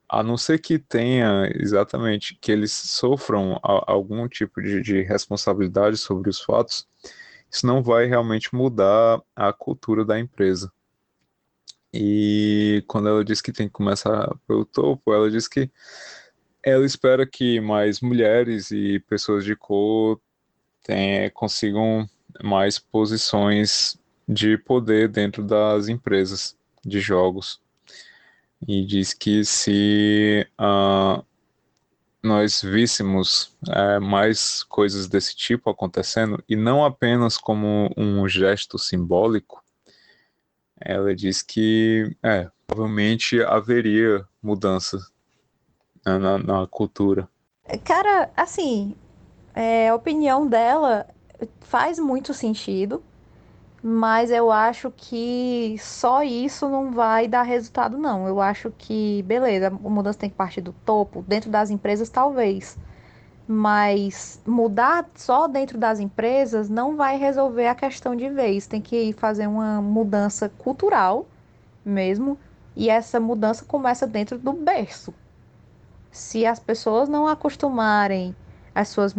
[0.09, 5.97] a não ser que tenha exatamente que eles sofram a, algum tipo de, de responsabilidade
[5.97, 6.87] sobre os fatos,
[7.49, 10.71] isso não vai realmente mudar a cultura da empresa.
[11.93, 15.69] E quando ela diz que tem que começar pelo topo, ela diz que
[16.63, 20.19] ela espera que mais mulheres e pessoas de cor
[20.83, 22.09] tenham, consigam
[22.43, 27.61] mais posições de poder dentro das empresas de jogos.
[28.67, 31.23] E diz que se uh,
[32.23, 39.63] nós víssemos é, mais coisas desse tipo acontecendo, e não apenas como um gesto simbólico,
[40.79, 44.99] ela diz que é, provavelmente haveria mudança
[46.05, 47.27] na, na, na cultura.
[47.83, 48.95] Cara, assim,
[49.53, 51.07] é, opinião dela
[51.61, 53.03] faz muito sentido,
[53.83, 58.27] mas eu acho que só isso não vai dar resultado, não.
[58.27, 62.77] Eu acho que, beleza, a mudança tem que partir do topo, dentro das empresas, talvez.
[63.47, 68.67] Mas mudar só dentro das empresas não vai resolver a questão de vez.
[68.67, 71.27] Tem que fazer uma mudança cultural
[71.85, 72.37] mesmo.
[72.75, 75.13] E essa mudança começa dentro do berço.
[76.11, 78.35] Se as pessoas não acostumarem
[78.73, 79.15] as suas,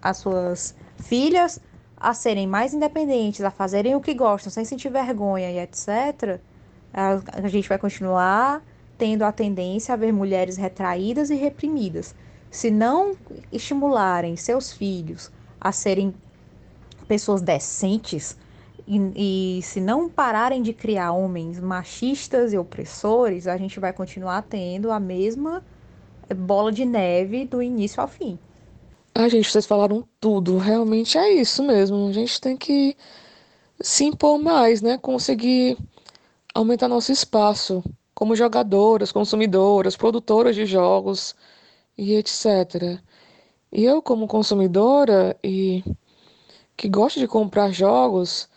[0.00, 1.60] as suas filhas
[2.02, 6.40] a serem mais independentes, a fazerem o que gostam, sem sentir vergonha e etc.,
[6.92, 8.60] a, gente vai continuar
[8.98, 12.14] tendo a tendência a ver mulheres retraídas e reprimidas.
[12.50, 13.16] Se não
[13.50, 15.30] estimularem seus filhos
[15.60, 16.12] a serem
[17.06, 18.36] pessoas decentes
[18.86, 24.42] e, e, se não pararem de criar homens machistas e opressores, a gente vai continuar
[24.42, 25.64] tendo a mesma
[26.36, 28.38] bola de neve do início ao fim.
[29.14, 30.58] A gente, vocês falaram tudo.
[30.58, 32.08] Realmente é isso mesmo.
[32.08, 32.96] A gente tem que
[33.80, 34.98] se impor mais, né?
[34.98, 35.78] Conseguir
[36.54, 37.82] aumentar nosso espaço
[38.14, 41.34] como jogadoras, consumidoras, produtoras de jogos
[41.98, 43.00] e etc.
[43.72, 45.84] E eu, como consumidora e
[46.76, 48.48] que gosto de comprar jogos,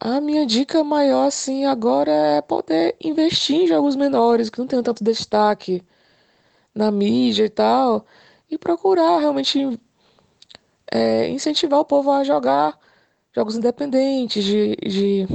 [0.00, 4.82] A minha dica maior, assim, agora é poder investir em jogos menores, que não tenham
[4.82, 5.82] tanto destaque
[6.74, 8.06] na mídia e tal,
[8.50, 9.78] e procurar realmente
[10.94, 12.78] é, incentivar o povo a jogar
[13.34, 15.26] jogos independentes, de, de,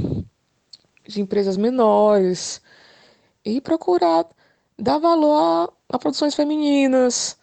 [1.06, 2.62] de empresas menores,
[3.44, 4.26] e procurar
[4.78, 7.38] dar valor a, a produções femininas,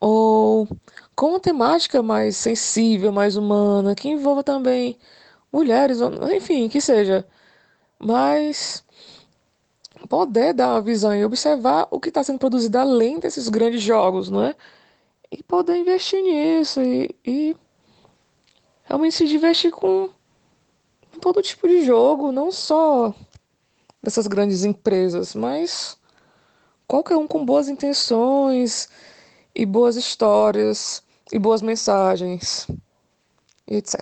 [0.00, 0.68] ou
[1.16, 4.98] com uma temática mais sensível, mais humana, que envolva também
[5.52, 5.98] mulheres,
[6.34, 7.26] enfim, que seja.
[7.98, 8.84] Mas
[10.08, 14.30] poder dar uma visão e observar o que está sendo produzido além desses grandes jogos,
[14.30, 14.54] não é?
[15.30, 17.56] E poder investir nisso e, e
[18.84, 20.10] realmente se divertir com
[21.20, 23.14] todo tipo de jogo, não só
[24.02, 25.98] dessas grandes empresas, mas
[26.86, 28.88] qualquer um com boas intenções
[29.54, 31.02] e boas histórias
[31.32, 32.66] e boas mensagens,
[33.66, 34.00] e etc.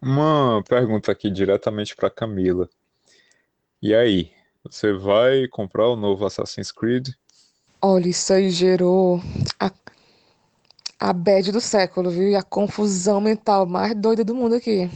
[0.00, 2.68] Uma pergunta aqui diretamente para Camila.
[3.80, 7.10] E aí, você vai comprar o novo Assassin's Creed?
[7.82, 9.20] Olha, isso aí gerou
[9.60, 9.70] a,
[11.04, 12.30] a bad do século, viu?
[12.30, 14.90] E a confusão mental mais doida do mundo aqui.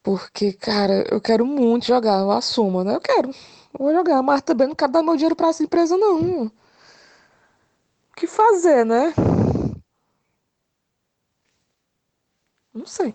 [0.00, 2.94] Porque, cara, eu quero muito jogar, eu assumo, né?
[2.94, 3.34] Eu quero.
[3.76, 6.46] vou jogar, mas também não quero dar meu dinheiro pra essa empresa, não.
[6.46, 6.52] O
[8.16, 9.12] que fazer, né?
[12.72, 13.12] Não sei.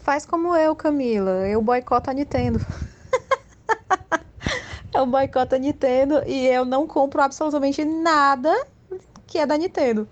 [0.00, 1.48] Faz como eu, Camila.
[1.48, 2.60] Eu boicoto a Nintendo.
[4.94, 8.54] eu boicoto a Nintendo e eu não compro absolutamente nada
[9.26, 10.06] que é da Nintendo.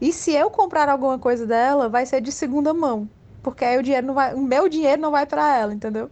[0.00, 3.10] E se eu comprar alguma coisa dela, vai ser de segunda mão,
[3.42, 6.10] porque aí o dinheiro não vai, o meu dinheiro não vai para ela, entendeu?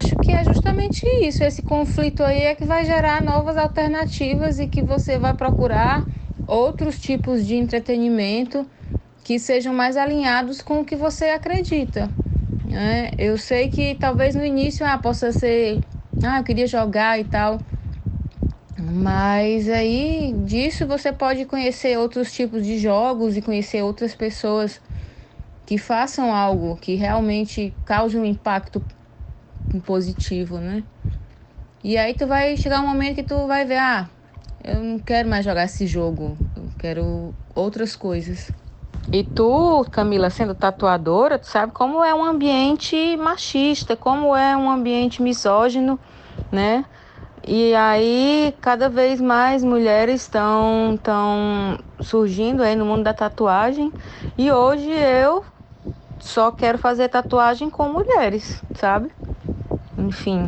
[0.00, 4.68] Acho que é justamente isso, esse conflito aí é que vai gerar novas alternativas e
[4.68, 6.08] que você vai procurar
[6.46, 8.70] outros tipos de entretenimento
[9.24, 12.16] que sejam mais alinhados com o que você acredita.
[12.64, 13.10] Né?
[13.18, 15.86] Eu sei que talvez no início ah, possa ser,
[16.22, 17.58] ah, eu queria jogar e tal,
[18.90, 24.80] mas aí disso você pode conhecer outros tipos de jogos e conhecer outras pessoas
[25.66, 28.82] que façam algo que realmente cause um impacto
[29.84, 30.82] positivo, né?
[31.84, 34.08] E aí tu vai chegar um momento que tu vai ver, ah,
[34.64, 38.52] eu não quero mais jogar esse jogo, eu quero outras coisas.
[39.12, 44.70] E tu, Camila, sendo tatuadora, tu sabe como é um ambiente machista, como é um
[44.70, 45.98] ambiente misógino,
[46.50, 46.84] né?
[47.50, 53.90] E aí, cada vez mais mulheres estão estão surgindo aí no mundo da tatuagem.
[54.36, 55.42] E hoje eu
[56.20, 59.10] só quero fazer tatuagem com mulheres, sabe?
[59.96, 60.46] Enfim,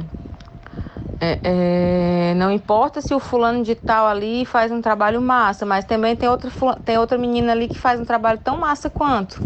[1.18, 5.86] é, é, não importa se o fulano de tal ali faz um trabalho massa, mas
[5.86, 6.50] também tem outra,
[6.84, 9.40] tem outra menina ali que faz um trabalho tão massa quanto.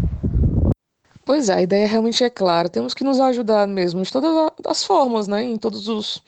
[1.25, 2.69] Pois é, a ideia realmente é clara.
[2.69, 5.41] Temos que nos ajudar mesmo de todas as formas, né?
[5.43, 6.21] Em todos os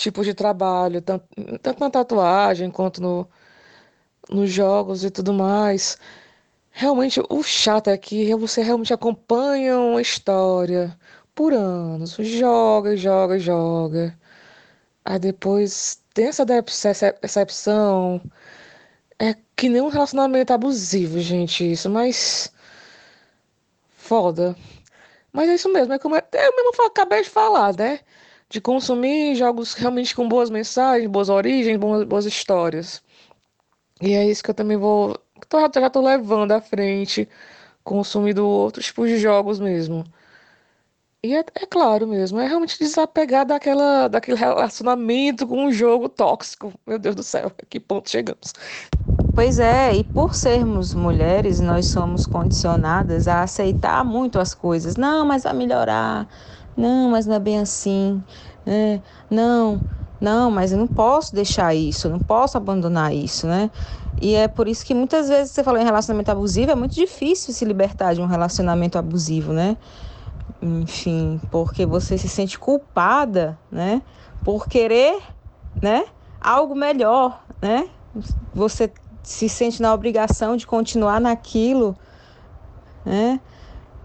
[0.00, 1.26] tipos de trabalho, tanto,
[1.62, 3.28] tanto na tatuagem quanto no,
[4.30, 5.98] nos jogos e tudo mais.
[6.72, 10.98] Realmente, o chato é que você realmente acompanha uma história
[11.34, 12.16] por anos.
[12.18, 14.18] Joga, joga, joga.
[15.04, 18.20] Aí depois tem essa decepção.
[19.18, 22.52] É que nem um relacionamento abusivo, gente, isso, mas.
[23.96, 24.56] Foda.
[25.32, 28.00] Mas é isso mesmo, é como é, eu mesmo acabei de falar, né?
[28.54, 33.02] De consumir jogos realmente com boas mensagens, boas origens, boas, boas histórias.
[34.00, 35.18] E é isso que eu também vou.
[35.48, 37.28] Tô, já tô levando à frente,
[37.82, 40.04] consumindo outros tipos de jogos mesmo.
[41.20, 46.72] E é, é, claro mesmo, é realmente desapegar daquela, daquele relacionamento com um jogo tóxico.
[46.86, 48.52] Meu Deus do céu, a que ponto chegamos?
[49.34, 54.94] Pois é, e por sermos mulheres, nós somos condicionadas a aceitar muito as coisas.
[54.94, 56.28] Não, mas vai melhorar.
[56.76, 58.22] Não, mas não é bem assim.
[58.66, 59.00] É,
[59.30, 59.80] não,
[60.20, 63.70] não, mas eu não posso deixar isso, eu não posso abandonar isso, né?
[64.20, 67.52] E é por isso que muitas vezes você falou em relacionamento abusivo, é muito difícil
[67.52, 69.76] se libertar de um relacionamento abusivo, né?
[70.64, 74.02] enfim, porque você se sente culpada, né,
[74.42, 75.20] por querer,
[75.80, 76.04] né,
[76.40, 77.88] algo melhor, né?
[78.54, 81.96] Você se sente na obrigação de continuar naquilo,
[83.04, 83.40] né?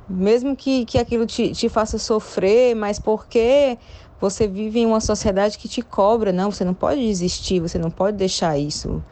[0.10, 3.78] Mesmo que, que aquilo te, te faça sofrer, mas porque
[4.20, 7.92] você vive em uma sociedade que te cobra, não, você não pode desistir, você não
[7.92, 9.04] pode deixar isso.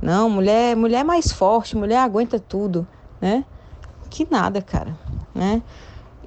[0.00, 2.86] Não, mulher, mulher é mais forte, mulher aguenta tudo,
[3.20, 3.44] né?
[4.10, 4.98] Que nada, cara,
[5.32, 5.62] né?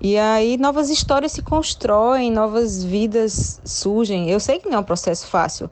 [0.02, 4.30] E aí novas histórias se constroem, novas vidas surgem.
[4.30, 5.70] Eu sei que não é um processo fácil.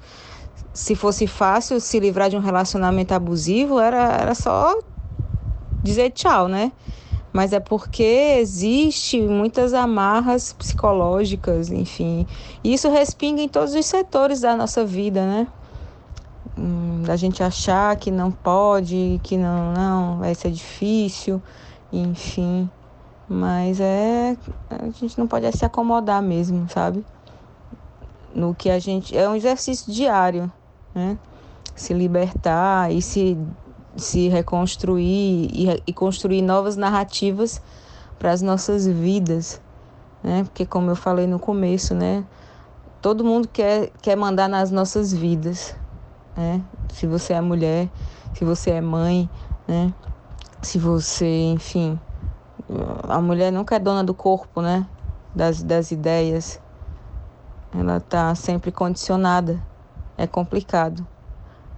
[0.74, 4.76] Se fosse fácil se livrar de um relacionamento abusivo, era, era só
[5.82, 6.72] dizer tchau, né?
[7.34, 12.28] Mas é porque existe muitas amarras psicológicas, enfim.
[12.64, 15.48] E isso respinga em todos os setores da nossa vida, né?
[16.56, 21.42] Hum, da gente achar que não pode, que não, não, vai ser difícil,
[21.92, 22.70] enfim.
[23.28, 24.38] Mas é.
[24.70, 27.04] A gente não pode se acomodar mesmo, sabe?
[28.36, 29.18] No que a gente.
[29.18, 30.52] É um exercício diário,
[30.94, 31.18] né?
[31.76, 33.36] Se libertar e se
[33.96, 37.62] se reconstruir e, e construir novas narrativas
[38.18, 39.62] para as nossas vidas,
[40.24, 40.44] né?
[40.44, 42.24] Porque como eu falei no começo, né?
[43.02, 45.76] Todo mundo quer, quer mandar nas nossas vidas,
[46.36, 46.62] né?
[46.90, 47.90] Se você é mulher,
[48.34, 49.30] se você é mãe,
[49.68, 49.94] né?
[50.62, 52.00] Se você, enfim,
[53.10, 54.88] a mulher nunca é dona do corpo, né?
[55.36, 56.60] Das, das ideias.
[57.78, 59.62] Ela tá sempre condicionada.
[60.18, 61.06] É complicado.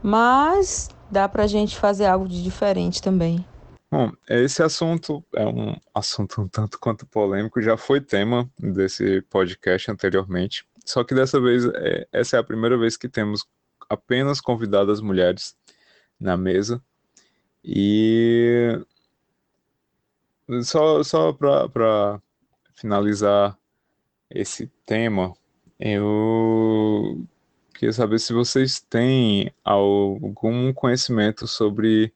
[0.04, 3.46] Mas dá para a gente fazer algo de diferente também.
[3.92, 9.90] Bom, esse assunto é um assunto um tanto quanto polêmico, já foi tema desse podcast
[9.90, 13.46] anteriormente, só que dessa vez, é, essa é a primeira vez que temos
[13.90, 15.56] apenas convidadas mulheres
[16.20, 16.82] na mesa.
[17.64, 18.80] E
[20.64, 22.22] só, só para
[22.76, 23.58] finalizar
[24.30, 25.34] esse tema,
[25.80, 27.26] eu
[27.76, 32.14] Queria saber se vocês têm algum conhecimento sobre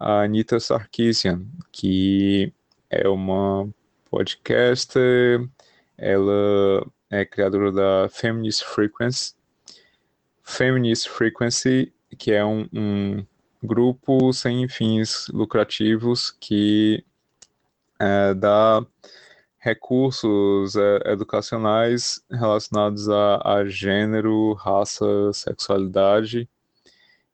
[0.00, 2.50] a Anita Sarkeesian, que
[2.88, 3.68] é uma
[4.10, 5.46] podcaster,
[5.98, 9.34] ela é criadora da Feminist Frequency,
[10.42, 13.26] Feminist Frequency, que é um, um
[13.62, 17.04] grupo sem fins lucrativos que
[17.98, 18.82] é, dá
[19.62, 26.48] recursos é, educacionais relacionados a, a, gênero, raça, sexualidade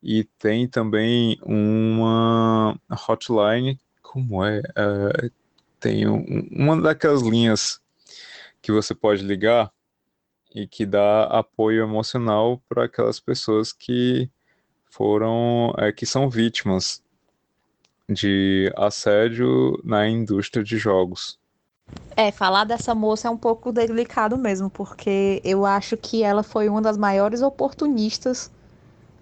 [0.03, 4.61] e tem também uma hotline, como é?
[4.77, 5.31] é
[5.81, 6.23] tem um,
[6.53, 7.81] uma daquelas linhas
[8.61, 9.73] que você pode ligar
[10.55, 14.31] e que dá apoio emocional para aquelas pessoas que
[14.91, 17.03] foram, é, que são vítimas
[18.07, 21.38] de assédio na indústria de jogos.
[22.17, 26.69] É, falar dessa moça é um pouco delicado mesmo, porque eu acho que ela foi
[26.69, 28.51] uma das maiores oportunistas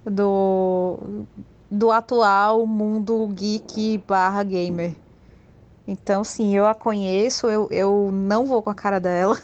[0.05, 1.27] do,
[1.71, 4.97] do atual mundo geek barra gamer.
[5.87, 9.37] Então, sim, eu a conheço, eu, eu não vou com a cara dela.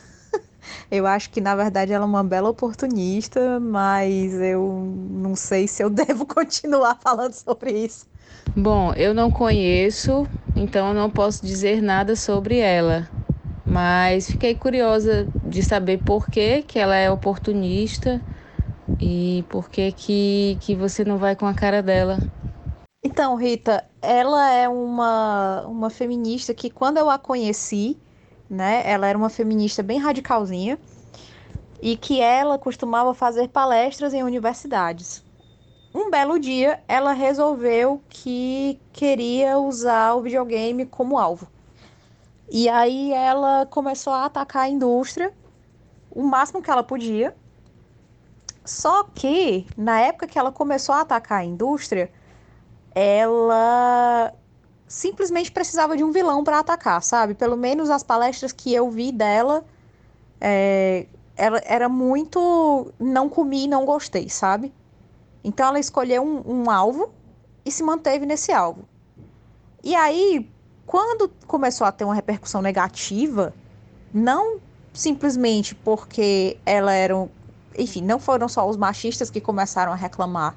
[0.91, 4.69] eu acho que, na verdade, ela é uma bela oportunista, mas eu
[5.11, 8.07] não sei se eu devo continuar falando sobre isso.
[8.55, 13.11] Bom, eu não conheço, então eu não posso dizer nada sobre ela.
[13.65, 18.25] Mas fiquei curiosa de saber por que, que ela é oportunista
[19.01, 22.25] e por que, que, que você não vai com a cara dela.
[23.05, 28.01] Então, Rita, ela é uma, uma feminista que quando eu a conheci,
[28.49, 30.79] né, ela era uma feminista bem radicalzinha
[31.81, 35.23] e que ela costumava fazer palestras em universidades.
[35.95, 41.47] Um belo dia, ela resolveu que queria usar o videogame como alvo.
[42.51, 45.33] E aí ela começou a atacar a indústria
[46.15, 47.35] o máximo que ela podia.
[48.65, 52.11] Só que, na época que ela começou a atacar a indústria,
[52.95, 54.33] ela
[54.87, 57.35] simplesmente precisava de um vilão para atacar, sabe?
[57.35, 59.65] Pelo menos as palestras que eu vi dela,
[60.41, 64.73] é, ela era muito não comi, não gostei, sabe?
[65.45, 67.13] Então ela escolheu um, um alvo
[67.65, 68.85] e se manteve nesse alvo.
[69.83, 70.49] E aí,
[70.87, 73.53] quando começou a ter uma repercussão negativa,
[74.13, 74.61] não
[74.93, 77.29] simplesmente porque ela era, um,
[77.79, 80.57] enfim, não foram só os machistas que começaram a reclamar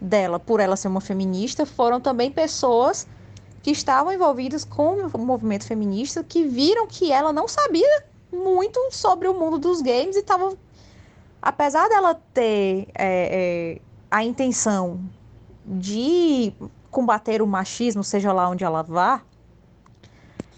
[0.00, 3.06] dela por ela ser uma feminista, foram também pessoas
[3.62, 9.26] que estavam envolvidas com o movimento feminista que viram que ela não sabia muito sobre
[9.26, 10.56] o mundo dos games e estavam,
[11.40, 13.80] apesar dela ter é, é,
[14.14, 15.00] a intenção
[15.66, 16.52] de
[16.88, 19.20] combater o machismo, seja lá onde ela vá,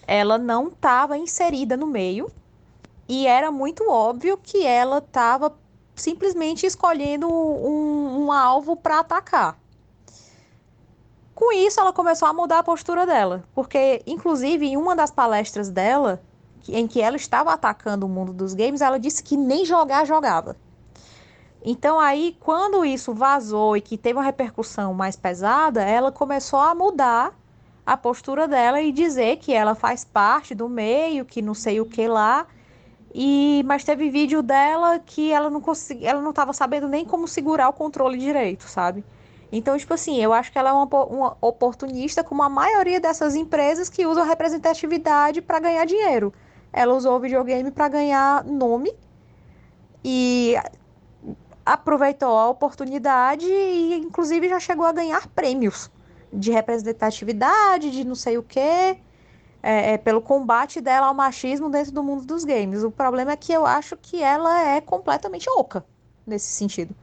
[0.07, 2.31] ela não estava inserida no meio
[3.09, 5.57] e era muito óbvio que ela estava
[5.95, 9.59] simplesmente escolhendo um, um alvo para atacar.
[11.35, 15.71] Com isso, ela começou a mudar a postura dela, porque, inclusive, em uma das palestras
[15.71, 16.23] dela,
[16.69, 20.59] em que ela estava atacando o mundo dos games, ela disse que nem jogar jogava.
[21.69, 26.73] Então aí, quando isso vazou e que teve uma repercussão mais pesada, ela começou a
[26.77, 27.37] mudar
[27.85, 31.85] a postura dela e dizer que ela faz parte do meio, que não sei o
[31.85, 32.47] que lá.
[33.13, 37.27] E mas teve vídeo dela que ela não conseguia, ela não estava sabendo nem como
[37.27, 39.05] segurar o controle direito, sabe?
[39.51, 43.35] Então, tipo assim, eu acho que ela é uma, uma oportunista como a maioria dessas
[43.35, 46.33] empresas que usam representatividade para ganhar dinheiro.
[46.73, 48.95] Ela usou o videogame para ganhar nome
[50.05, 50.55] e
[51.67, 55.91] aproveitou a oportunidade e, inclusive, já chegou a ganhar prêmios
[56.33, 58.97] de representatividade, de não sei o quê,
[59.63, 62.85] é, é, pelo combate dela ao machismo dentro do mundo dos games.
[62.85, 65.85] O problema é que eu acho que ela é completamente oca
[66.25, 66.95] nesse sentido.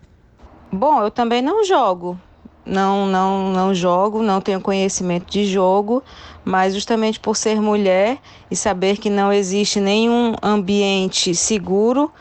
[0.71, 2.17] Bom, eu também não jogo,
[2.65, 6.01] não, não, não jogo, não tenho conhecimento de jogo,
[6.45, 8.17] mas justamente por ser mulher
[8.49, 12.11] e saber que não existe nenhum ambiente seguro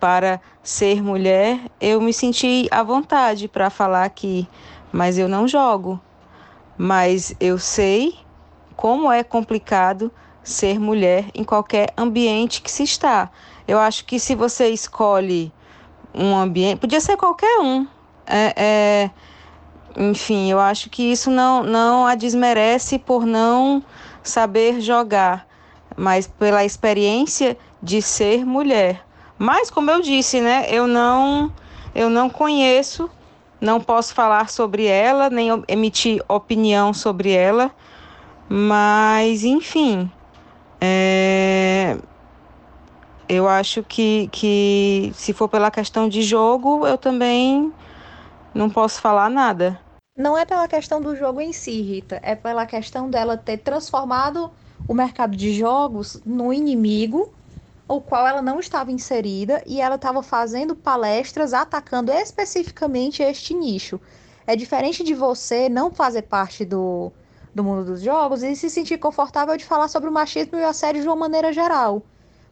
[0.00, 4.48] para ser mulher, eu me senti à vontade para falar aqui,
[4.92, 6.00] mas eu não jogo.
[6.78, 8.14] Mas eu sei
[8.76, 10.10] como é complicado
[10.42, 13.30] ser mulher em qualquer ambiente que se está.
[13.66, 15.52] Eu acho que se você escolhe
[16.14, 17.86] um ambiente, podia ser qualquer um.
[18.26, 19.10] É, é
[19.96, 23.82] enfim, eu acho que isso não, não a desmerece por não
[24.22, 25.46] saber jogar,
[25.96, 29.04] mas pela experiência de ser mulher.
[29.42, 31.52] Mas como eu disse, né, eu não
[31.92, 33.10] eu não conheço,
[33.60, 37.72] não posso falar sobre ela, nem emitir opinião sobre ela,
[38.48, 40.08] mas enfim,
[40.80, 41.98] é,
[43.28, 47.72] eu acho que, que se for pela questão de jogo, eu também
[48.54, 49.80] não posso falar nada.
[50.16, 54.52] Não é pela questão do jogo em si, Rita, é pela questão dela ter transformado
[54.86, 57.34] o mercado de jogos no inimigo,
[57.92, 64.00] o qual ela não estava inserida e ela estava fazendo palestras atacando especificamente este nicho.
[64.46, 67.12] É diferente de você não fazer parte do,
[67.54, 70.66] do mundo dos jogos e se sentir confortável de falar sobre o machismo e o
[70.66, 72.02] assédio de uma maneira geral.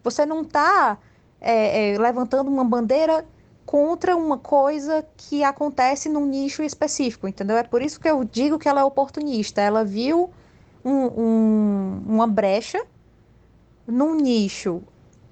[0.05, 0.99] Você não está
[1.41, 3.25] é, é, levantando uma bandeira
[3.65, 7.57] contra uma coisa que acontece num nicho específico, entendeu?
[7.57, 9.63] É por isso que eu digo que ela é oportunista.
[9.63, 10.31] Ela viu
[10.85, 12.85] um, um, uma brecha
[13.87, 14.83] num nicho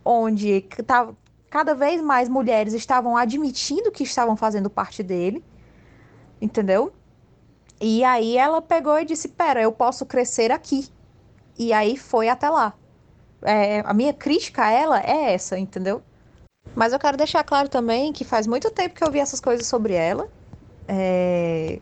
[0.08, 1.10] onde tá,
[1.50, 5.44] cada vez mais mulheres estavam admitindo que estavam fazendo parte dele,
[6.40, 6.92] entendeu?
[7.80, 10.88] E aí ela pegou e disse: Pera, eu posso crescer aqui.
[11.58, 12.72] E aí foi até lá.
[13.42, 16.02] É, a minha crítica a ela é essa, entendeu?
[16.74, 19.66] Mas eu quero deixar claro também que faz muito tempo que eu vi essas coisas
[19.66, 20.28] sobre ela.
[20.88, 21.80] É...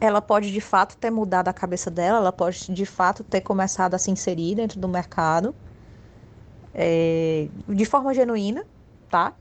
[0.00, 3.94] Ela pode de fato ter mudado a cabeça dela, ela pode de fato ter começado
[3.94, 5.54] a se inserir dentro do mercado
[6.78, 7.48] é...
[7.68, 8.64] de forma genuína,
[9.10, 9.34] tá?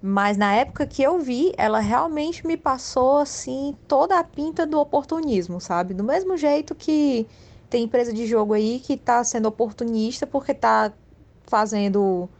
[0.00, 4.78] Mas na época que eu vi, ela realmente me passou assim toda a pinta do
[4.78, 5.92] oportunismo, sabe?
[5.92, 7.26] Do mesmo jeito que
[7.68, 10.92] tem empresa de jogo aí que tá sendo oportunista porque tá
[11.42, 12.30] fazendo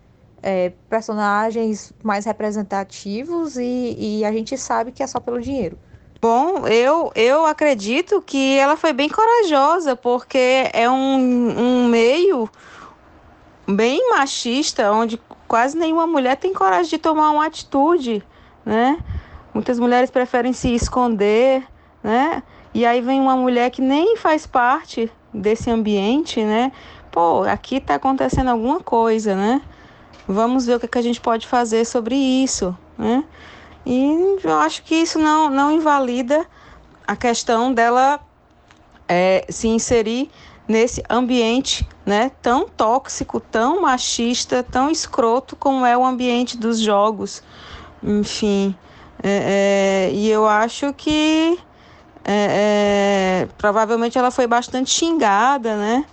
[0.43, 5.77] é, personagens mais representativos e, e a gente sabe que é só pelo dinheiro.
[6.23, 12.49] Bom, eu, eu acredito que ela foi bem corajosa, porque é um, um meio
[13.75, 18.23] bem machista, onde quase nenhuma mulher tem coragem de tomar uma atitude,
[18.65, 18.99] né?
[19.53, 21.67] Muitas mulheres preferem se esconder,
[22.03, 22.43] né?
[22.73, 26.71] E aí vem uma mulher que nem faz parte desse ambiente, né?
[27.11, 29.61] Pô, aqui tá acontecendo alguma coisa, né?
[30.27, 33.25] Vamos ver o que, que a gente pode fazer sobre isso, né?
[33.85, 36.47] E eu acho que isso não, não invalida
[37.07, 38.21] a questão dela
[39.09, 40.31] é, se inserir
[40.71, 47.43] nesse ambiente né, tão tóxico, tão machista, tão escroto como é o ambiente dos jogos.
[48.01, 48.73] Enfim,
[49.21, 51.59] é, é, e eu acho que
[52.25, 56.05] é, é provavelmente ela foi bastante xingada, né?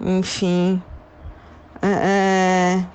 [0.00, 0.82] Enfim,
[1.82, 2.86] é,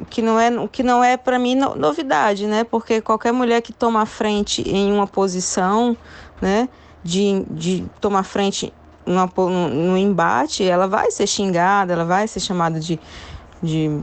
[0.00, 2.64] é, que não é, que não é para mim novidade, né?
[2.64, 5.94] Porque qualquer mulher que toma frente em uma posição,
[6.40, 6.66] né,
[7.02, 8.72] de, de tomar frente
[9.06, 12.98] no embate, ela vai ser xingada, ela vai ser chamada de,
[13.62, 14.00] de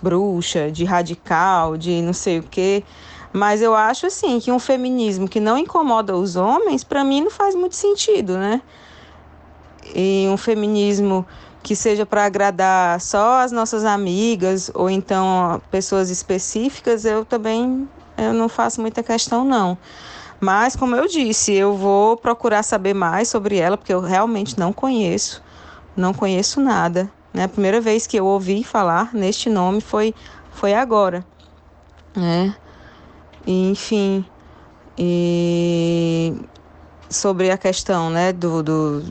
[0.00, 2.84] bruxa, de radical, de não sei o quê.
[3.32, 7.30] Mas eu acho assim que um feminismo que não incomoda os homens, para mim não
[7.30, 8.62] faz muito sentido, né?
[9.94, 11.26] E um feminismo
[11.62, 18.32] que seja para agradar só as nossas amigas ou então pessoas específicas, eu também eu
[18.32, 19.76] não faço muita questão não.
[20.44, 24.74] Mas como eu disse, eu vou procurar saber mais sobre ela porque eu realmente não
[24.74, 25.42] conheço,
[25.96, 27.10] não conheço nada.
[27.32, 27.44] Né?
[27.44, 30.14] A primeira vez que eu ouvi falar neste nome foi
[30.50, 31.24] foi agora,
[32.14, 32.54] né?
[33.46, 34.22] enfim,
[34.98, 36.34] e
[37.08, 39.02] sobre a questão, né, do, do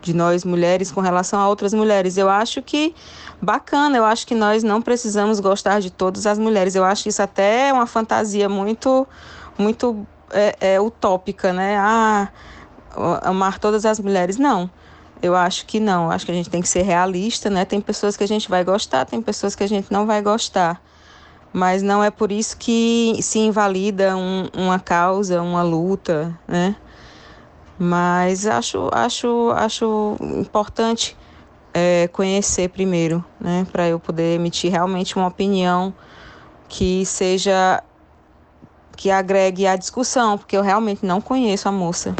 [0.00, 2.16] de nós mulheres com relação a outras mulheres.
[2.16, 2.94] Eu acho que
[3.42, 6.74] bacana, eu acho que nós não precisamos gostar de todas as mulheres.
[6.74, 9.06] Eu acho isso até uma fantasia muito
[9.58, 11.76] muito é, é utópica, né?
[11.78, 12.28] Ah,
[13.22, 14.36] amar todas as mulheres.
[14.36, 14.70] Não.
[15.20, 16.10] Eu acho que não.
[16.10, 17.64] Acho que a gente tem que ser realista, né?
[17.64, 20.80] Tem pessoas que a gente vai gostar, tem pessoas que a gente não vai gostar.
[21.52, 26.76] Mas não é por isso que se invalida um, uma causa, uma luta, né?
[27.78, 31.16] Mas acho, acho, acho importante
[31.72, 33.66] é, conhecer primeiro, né?
[33.70, 35.94] Para eu poder emitir realmente uma opinião
[36.68, 37.82] que seja
[38.98, 42.16] que agregue à discussão, porque eu realmente não conheço a moça.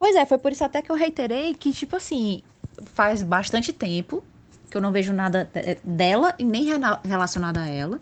[0.00, 2.42] Pois é, foi por isso até que eu reiterei que, tipo assim,
[2.92, 4.22] faz bastante tempo
[4.68, 5.48] que eu não vejo nada
[5.84, 6.66] dela e nem
[7.04, 8.00] relacionado a ela.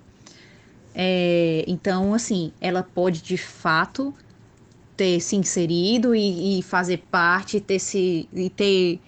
[0.95, 4.15] É, então, assim, ela pode de fato
[4.97, 8.99] ter se inserido e, e fazer parte, ter se e ter,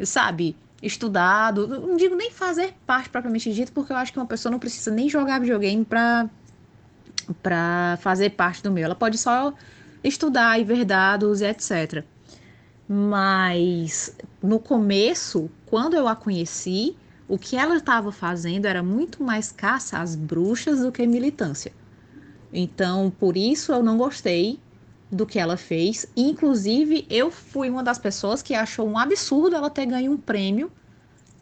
[0.00, 1.68] sabe, estudado.
[1.68, 4.90] Não digo nem fazer parte propriamente dito, porque eu acho que uma pessoa não precisa
[4.90, 6.30] nem jogar videogame para
[7.42, 8.84] para fazer parte do meu.
[8.84, 9.52] Ela pode só
[10.02, 12.04] estudar e ver dados e etc.
[12.88, 16.96] Mas no começo, quando eu a conheci,
[17.28, 21.72] o que ela estava fazendo era muito mais caça às bruxas do que militância.
[22.52, 24.60] Então, por isso eu não gostei
[25.10, 26.06] do que ela fez.
[26.16, 30.70] Inclusive, eu fui uma das pessoas que achou um absurdo ela ter ganho um prêmio.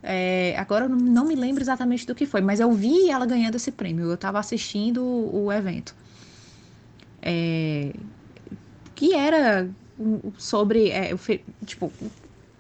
[0.03, 3.57] É, agora eu não me lembro exatamente do que foi, mas eu vi ela ganhando
[3.57, 4.07] esse prêmio.
[4.07, 5.95] Eu estava assistindo o, evento.
[7.21, 7.93] É,
[8.95, 9.69] que era
[10.39, 11.15] sobre, é,
[11.67, 11.93] tipo,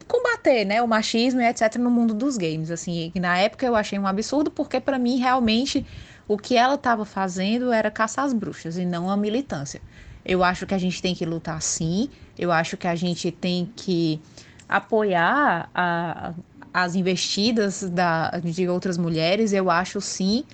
[0.06, 3.98] combater, né, o machismo e etc no mundo dos games, assim, na época eu achei
[3.98, 5.86] um absurdo porque para mim realmente
[6.26, 9.80] o que ela estava fazendo era caçar as bruxas e não a militância.
[10.24, 13.70] Eu acho que a gente tem que lutar sim, eu acho que a gente tem
[13.74, 14.20] que
[14.68, 16.32] apoiar a,
[16.72, 20.44] as investidas da, de outras mulheres, eu acho sim,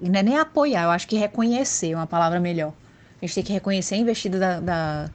[0.00, 2.72] não é nem apoiar, eu acho que reconhecer é uma palavra melhor.
[3.20, 5.10] A gente tem que reconhecer a investida da, da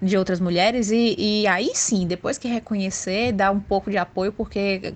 [0.00, 4.32] de outras mulheres e, e aí sim, depois que reconhecer, dar um pouco de apoio,
[4.32, 4.94] porque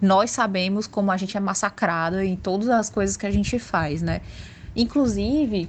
[0.00, 4.02] nós sabemos como a gente é massacrada em todas as coisas que a gente faz,
[4.02, 4.20] né?
[4.76, 5.68] Inclusive,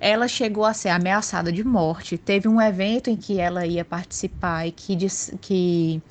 [0.00, 2.16] ela chegou a ser ameaçada de morte.
[2.18, 4.96] Teve um evento em que ela ia participar e que,
[5.40, 6.02] que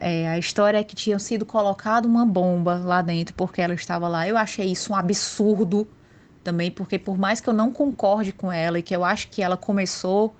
[0.00, 4.08] é, a história é que tinha sido colocado uma bomba lá dentro porque ela estava
[4.08, 4.26] lá.
[4.26, 5.86] Eu achei isso um absurdo
[6.42, 9.42] também, porque por mais que eu não concorde com ela e que eu acho que
[9.42, 10.34] ela começou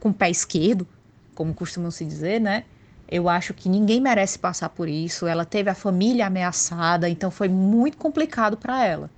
[0.00, 0.86] com o pé esquerdo,
[1.34, 2.64] como costumam se dizer, né?
[3.08, 5.26] Eu acho que ninguém merece passar por isso.
[5.26, 9.10] Ela teve a família ameaçada, então foi muito complicado para ela.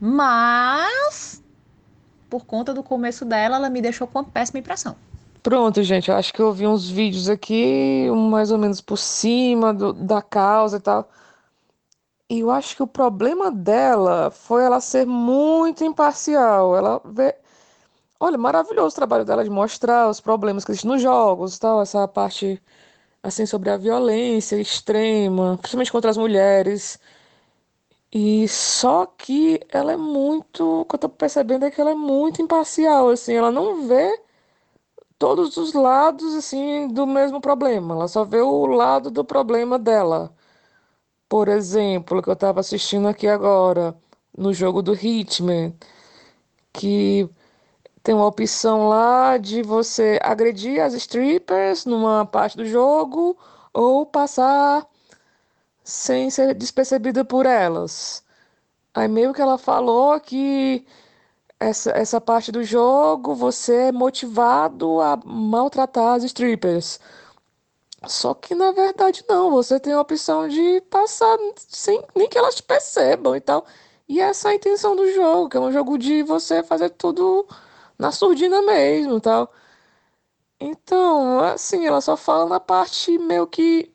[0.00, 1.42] Mas
[2.30, 4.96] por conta do começo dela, ela me deixou com uma péssima impressão.
[5.44, 9.72] Pronto, gente, eu acho que eu vi uns vídeos aqui, mais ou menos por cima
[9.74, 11.08] do, da causa e tal.
[12.28, 16.76] E eu acho que o problema dela foi ela ser muito imparcial.
[16.76, 17.34] Ela vê.
[18.20, 22.08] Olha, maravilhoso o trabalho dela de mostrar os problemas que existem nos jogos, tal, essa
[22.08, 22.62] parte
[23.22, 27.00] assim sobre a violência extrema, principalmente contra as mulheres.
[28.12, 31.94] E só que ela é muito, o que eu tô percebendo é que ela é
[31.94, 34.23] muito imparcial, assim, ela não vê
[35.18, 40.34] todos os lados assim do mesmo problema, ela só vê o lado do problema dela.
[41.28, 43.96] Por exemplo, que eu estava assistindo aqui agora
[44.36, 45.74] no jogo do Hitman,
[46.72, 47.28] que
[48.02, 53.36] tem uma opção lá de você agredir as strippers numa parte do jogo
[53.72, 54.86] ou passar
[55.84, 58.24] sem ser despercebida por elas.
[58.94, 60.86] Aí meio que ela falou que
[61.58, 67.00] essa, essa parte do jogo você é motivado a maltratar as strippers.
[68.06, 72.60] Só que na verdade não, você tem a opção de passar sem nem que elas
[72.60, 73.66] percebam e tal.
[74.08, 77.46] E essa é a intenção do jogo, que é um jogo de você fazer tudo
[77.98, 79.50] na surdina mesmo, tal.
[80.60, 83.92] Então, assim, ela só fala na parte meio que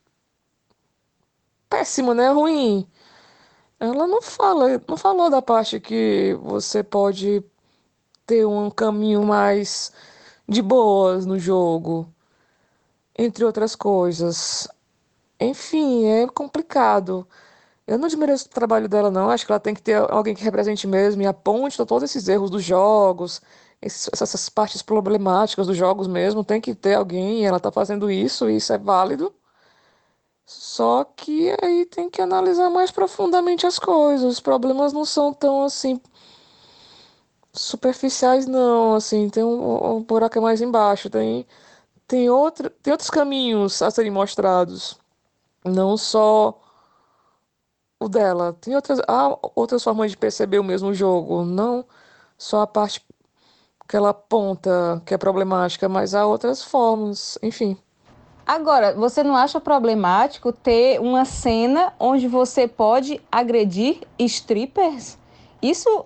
[1.69, 2.29] péssima, né?
[2.29, 2.87] Ruim.
[3.79, 7.43] Ela não fala, não falou da parte que você pode
[8.25, 9.91] ter um caminho mais
[10.47, 12.13] de boas no jogo,
[13.17, 14.67] entre outras coisas.
[15.39, 17.27] Enfim, é complicado.
[17.87, 19.29] Eu não desmereço o trabalho dela, não.
[19.29, 22.49] Acho que ela tem que ter alguém que represente mesmo e aponte todos esses erros
[22.51, 23.41] dos jogos,
[23.81, 26.43] essas partes problemáticas dos jogos mesmo.
[26.43, 29.33] Tem que ter alguém ela está fazendo isso, e isso é válido.
[30.49, 34.33] Só que aí tem que analisar mais profundamente as coisas.
[34.33, 36.01] Os problemas não são tão assim
[37.53, 41.45] superficiais não, assim, tem um, um buraco mais embaixo, tem
[42.07, 44.99] tem outra, tem outros caminhos a serem mostrados,
[45.65, 46.59] não só
[47.99, 48.53] o dela.
[48.53, 51.85] Tem outras há outras formas de perceber o mesmo jogo, não
[52.37, 53.05] só a parte
[53.87, 57.77] que ela aponta que é problemática, mas há outras formas, enfim.
[58.49, 65.19] Agora, você não acha problemático ter uma cena onde você pode agredir strippers?
[65.61, 66.03] Isso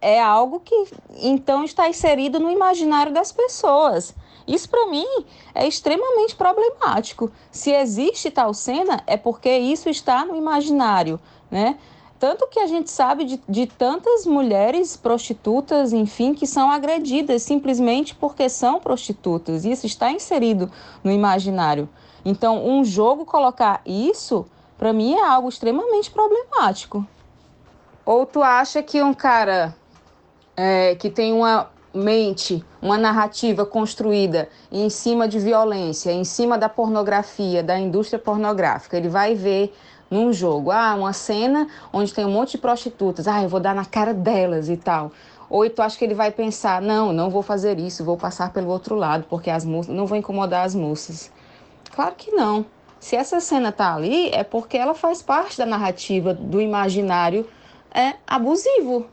[0.00, 0.74] é algo que
[1.22, 4.12] então está inserido no imaginário das pessoas.
[4.48, 5.06] Isso para mim
[5.54, 7.30] é extremamente problemático.
[7.52, 11.78] Se existe tal cena, é porque isso está no imaginário, né?
[12.20, 18.14] Tanto que a gente sabe de, de tantas mulheres prostitutas, enfim, que são agredidas simplesmente
[18.14, 19.64] porque são prostitutas.
[19.64, 20.70] Isso está inserido
[21.02, 21.88] no imaginário.
[22.22, 24.44] Então, um jogo colocar isso,
[24.76, 27.06] para mim, é algo extremamente problemático.
[28.04, 29.74] Ou tu acha que um cara
[30.54, 36.68] é, que tem uma mente, uma narrativa construída em cima de violência, em cima da
[36.68, 39.74] pornografia, da indústria pornográfica, ele vai ver
[40.10, 43.74] num jogo, ah, uma cena onde tem um monte de prostitutas, ah, eu vou dar
[43.74, 45.12] na cara delas e tal.
[45.48, 48.68] Ou tu acha que ele vai pensar, não, não vou fazer isso, vou passar pelo
[48.68, 51.30] outro lado, porque as moças, não vou incomodar as moças.
[51.94, 52.64] Claro que não.
[53.00, 57.48] Se essa cena tá ali, é porque ela faz parte da narrativa, do imaginário
[57.92, 59.06] é abusivo.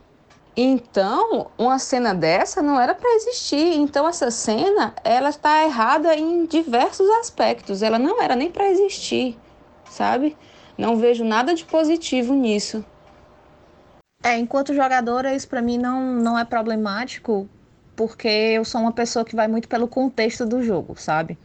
[0.56, 3.76] Então, uma cena dessa não era para existir.
[3.76, 7.82] Então, essa cena, ela está errada em diversos aspectos.
[7.82, 9.38] Ela não era nem para existir,
[9.88, 10.36] sabe?
[10.78, 12.84] Não vejo nada de positivo nisso.
[14.22, 17.48] É, enquanto jogadora, isso para mim não, não é problemático,
[17.96, 21.36] porque eu sou uma pessoa que vai muito pelo contexto do jogo, sabe?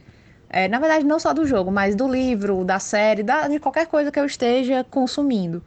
[0.49, 3.88] É, na verdade, não só do jogo, mas do livro, da série, da, de qualquer
[3.88, 5.63] coisa que eu esteja consumindo.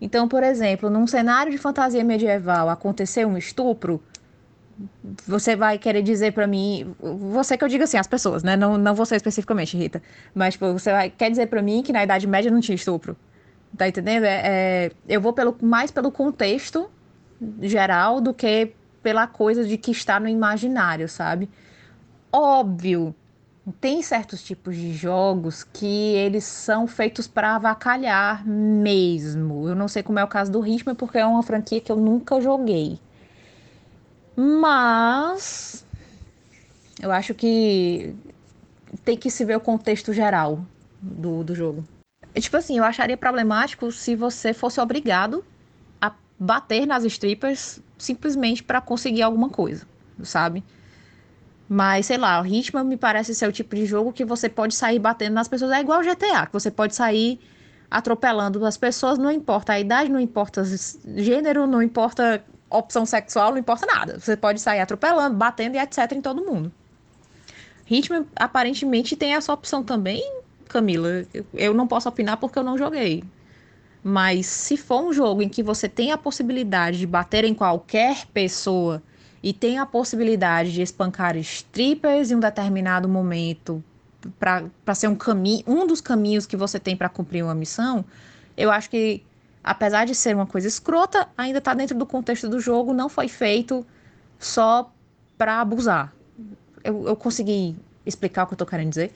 [0.00, 4.02] Então, por exemplo, num cenário de fantasia medieval acontecer um estupro,
[5.26, 8.56] você vai querer dizer para mim, você que eu digo assim, as pessoas, né?
[8.56, 10.02] Não, não você especificamente, Rita,
[10.34, 13.16] mas tipo, você vai, quer dizer para mim que na Idade Média não tinha estupro.
[13.76, 14.24] Tá entendendo?
[14.24, 16.88] É, é, eu vou pelo, mais pelo contexto
[17.60, 18.72] geral do que
[19.02, 21.50] pela coisa de que está no imaginário, sabe?
[22.32, 23.14] Óbvio
[23.80, 29.68] tem certos tipos de jogos que eles são feitos para avacalhar mesmo.
[29.68, 31.96] Eu não sei como é o caso do Ritmo, porque é uma franquia que eu
[31.96, 32.98] nunca joguei.
[34.36, 35.84] Mas
[37.00, 38.14] eu acho que
[39.04, 40.64] tem que se ver o contexto geral
[41.00, 41.84] do, do jogo.
[42.34, 45.44] Tipo assim, eu acharia problemático se você fosse obrigado
[46.00, 49.86] a bater nas strippers simplesmente para conseguir alguma coisa,
[50.22, 50.64] sabe?
[51.68, 54.74] Mas, sei lá, o Hitman me parece ser o tipo de jogo que você pode
[54.74, 55.72] sair batendo nas pessoas.
[55.72, 57.40] É igual GTA, que você pode sair
[57.90, 60.62] atropelando as pessoas, não importa a idade, não importa
[61.16, 62.44] gênero, não importa
[62.76, 64.18] opção sexual, não importa nada.
[64.18, 66.12] Você pode sair atropelando, batendo e etc.
[66.12, 66.72] em todo mundo.
[67.88, 70.22] Hitman aparentemente tem essa opção também,
[70.68, 71.24] Camila.
[71.52, 73.22] Eu não posso opinar porque eu não joguei.
[74.02, 78.26] Mas se for um jogo em que você tem a possibilidade de bater em qualquer
[78.26, 79.02] pessoa
[79.42, 83.82] e tem a possibilidade de espancar strippers em um determinado momento
[84.38, 88.04] para ser um caminho, um dos caminhos que você tem para cumprir uma missão,
[88.56, 89.22] eu acho que
[89.64, 93.28] apesar de ser uma coisa escrota, ainda está dentro do contexto do jogo, não foi
[93.28, 93.84] feito
[94.38, 94.92] só
[95.38, 96.14] para abusar.
[96.84, 99.10] Eu, eu consegui explicar o que eu estou querendo dizer?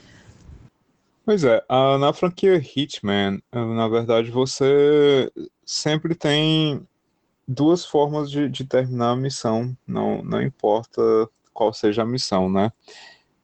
[1.24, 1.62] Pois é,
[2.00, 5.30] na franquia Hitman, na verdade, você
[5.62, 6.80] sempre tem
[7.46, 11.02] duas formas de, de terminar a missão, não, não importa
[11.52, 12.72] qual seja a missão, né?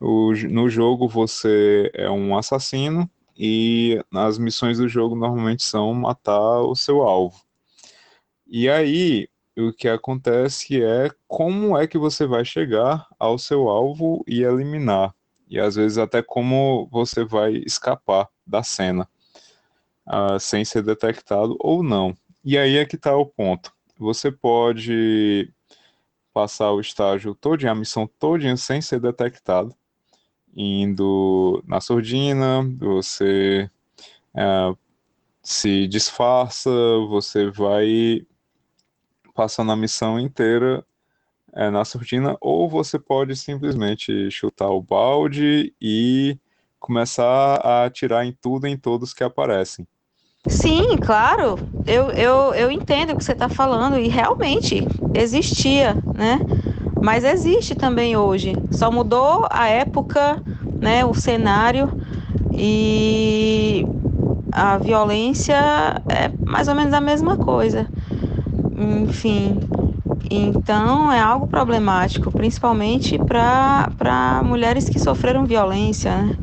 [0.01, 6.61] O, no jogo você é um assassino e as missões do jogo normalmente são matar
[6.61, 7.41] o seu alvo.
[8.47, 14.25] E aí o que acontece é como é que você vai chegar ao seu alvo
[14.27, 15.15] e eliminar.
[15.49, 19.09] E às vezes até como você vai escapar da cena
[20.07, 22.15] uh, sem ser detectado ou não.
[22.45, 25.53] E aí é que está o ponto você pode
[26.33, 29.75] passar o estágio todo, a missão toda sem ser detectado,
[30.57, 33.71] indo na surdina, você
[34.35, 34.75] é,
[35.43, 36.71] se disfarça,
[37.09, 38.27] você vai
[39.35, 40.85] passando a missão inteira
[41.55, 46.39] é, na surdina, ou você pode simplesmente chutar o balde e
[46.79, 49.87] começar a atirar em tudo e em todos que aparecem.
[50.47, 56.45] Sim, claro, eu, eu, eu entendo o que você está falando e realmente existia, né?
[57.05, 58.55] Mas existe também hoje.
[58.71, 60.43] Só mudou a época,
[60.81, 61.05] né?
[61.05, 61.91] O cenário
[62.51, 63.85] e
[64.51, 65.55] a violência
[66.09, 67.87] é mais ou menos a mesma coisa.
[69.03, 69.61] Enfim,
[70.31, 76.35] então é algo problemático, principalmente para mulheres que sofreram violência, né?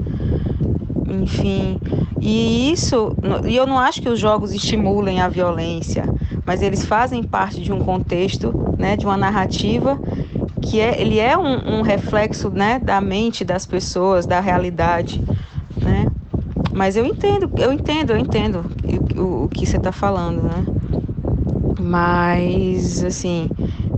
[1.24, 1.80] Enfim,
[2.22, 6.06] e isso, e eu não acho que os jogos estimulem a violência,
[6.46, 10.00] mas eles fazem parte de um contexto, né, de uma narrativa
[10.62, 15.22] que é, ele é um, um reflexo né, da mente das pessoas, da realidade,
[15.84, 16.08] né?
[16.74, 18.66] Mas eu entendo, eu entendo, eu entendo
[19.18, 20.66] o, o que você está falando, né?
[21.80, 23.50] Mas, assim,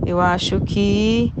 [0.06, 1.32] eu acho que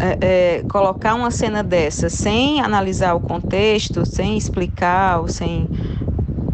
[0.00, 5.68] é, é, colocar uma cena dessa sem analisar o contexto, sem explicar, sem.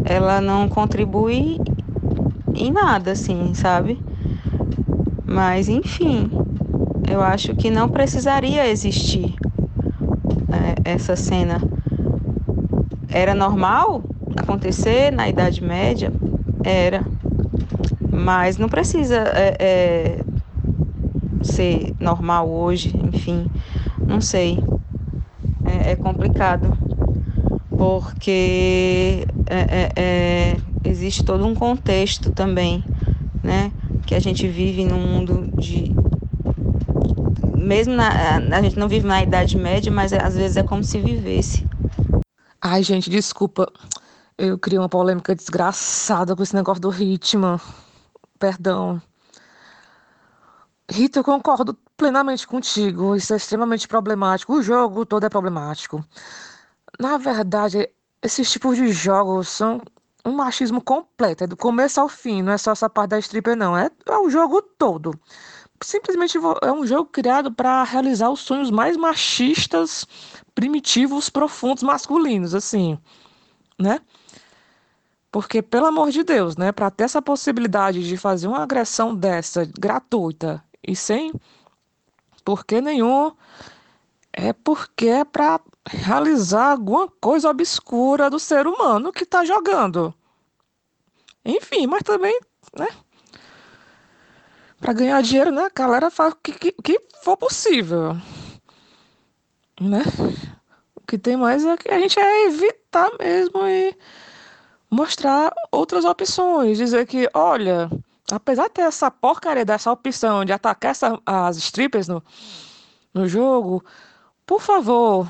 [0.05, 1.59] Ela não contribui
[2.55, 4.03] em nada, assim, sabe?
[5.27, 6.31] Mas, enfim,
[7.11, 9.35] eu acho que não precisaria existir
[10.85, 11.61] é, essa cena.
[13.09, 14.03] Era normal
[14.37, 16.13] acontecer na Idade Média?
[16.65, 17.05] Era.
[18.11, 20.19] Mas não precisa é, é,
[21.43, 23.47] ser normal hoje, enfim,
[24.07, 24.59] não sei.
[25.65, 26.77] É, é complicado.
[27.77, 32.85] Porque é, é, é, existe todo um contexto também,
[33.43, 33.73] né?
[34.05, 35.95] Que a gente vive num mundo de.
[37.69, 40.99] Mesmo na, a gente não vive na Idade Média, mas às vezes é como se
[40.99, 41.67] vivesse.
[42.63, 43.71] Ai, gente, desculpa.
[44.39, 47.61] Eu criei uma polêmica desgraçada com esse negócio do ritmo.
[48.39, 49.03] Perdão.
[50.91, 53.15] Rita, eu concordo plenamente contigo.
[53.15, 54.55] Isso é extremamente problemático.
[54.55, 56.03] O jogo todo é problemático.
[56.99, 57.91] Na verdade,
[58.23, 59.83] esses tipos de jogos são
[60.25, 61.45] um machismo completo.
[61.45, 62.41] É do começo ao fim.
[62.41, 63.77] Não é só essa parte da stripper, não.
[63.77, 65.13] É, é o jogo todo.
[65.81, 70.07] Simplesmente é um jogo criado para realizar os sonhos mais machistas,
[70.55, 72.99] primitivos, profundos, masculinos, assim,
[73.79, 74.01] né?
[75.31, 79.65] Porque, pelo amor de Deus, né, para ter essa possibilidade de fazer uma agressão dessa
[79.79, 81.33] gratuita e sem
[82.45, 83.31] porquê nenhum,
[84.33, 90.15] é porque é para realizar alguma coisa obscura do ser humano que está jogando.
[91.45, 92.39] Enfim, mas também,
[92.77, 92.89] né?
[94.81, 95.65] Para ganhar dinheiro, né?
[95.65, 98.17] A galera faz o que, que, que for possível.
[99.81, 100.03] Né?
[100.95, 103.97] O que tem mais é que a gente é evitar mesmo e
[104.91, 106.79] mostrar outras opções.
[106.79, 107.91] Dizer que, olha,
[108.31, 112.23] apesar de ter essa porcaria dessa opção de atacar essa, as strippers no,
[113.13, 113.85] no jogo,
[114.47, 115.27] por favor,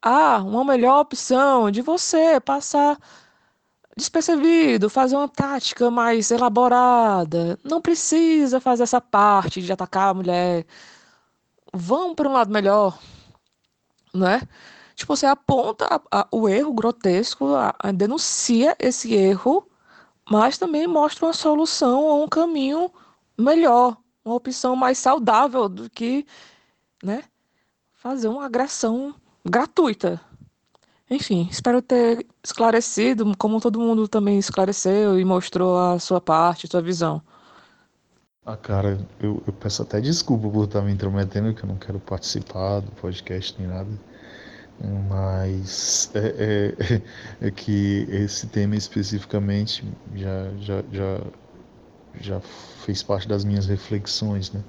[0.00, 2.98] há uma melhor opção de você passar
[3.96, 7.58] despercebido, fazer uma tática mais elaborada.
[7.64, 10.66] Não precisa fazer essa parte de atacar a mulher.
[11.72, 12.98] Vão para um lado melhor,
[14.12, 14.42] né?
[14.94, 19.68] Tipo, você aponta a, a, o erro grotesco, a, denuncia esse erro,
[20.30, 22.90] mas também mostra uma solução ou um caminho
[23.36, 26.24] melhor, uma opção mais saudável do que,
[27.02, 27.24] né,
[27.92, 29.14] fazer uma agressão
[29.44, 30.20] gratuita.
[31.10, 36.70] Enfim, espero ter esclarecido, como todo mundo também esclareceu e mostrou a sua parte, a
[36.70, 37.22] sua visão.
[38.46, 41.98] Ah, cara, eu, eu peço até desculpa por estar me intrometendo, que eu não quero
[42.00, 43.90] participar do podcast nem nada.
[45.08, 46.72] Mas é,
[47.40, 49.84] é, é que esse tema especificamente
[50.14, 51.20] já, já, já,
[52.20, 54.62] já fez parte das minhas reflexões, né?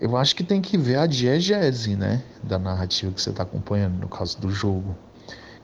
[0.00, 3.98] Eu acho que tem que ver a diegese, né, da narrativa que você está acompanhando,
[3.98, 4.94] no caso do jogo.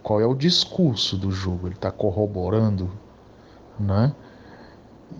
[0.03, 1.68] Qual é o discurso do jogo?
[1.68, 2.91] Ele está corroborando,
[3.78, 4.14] né?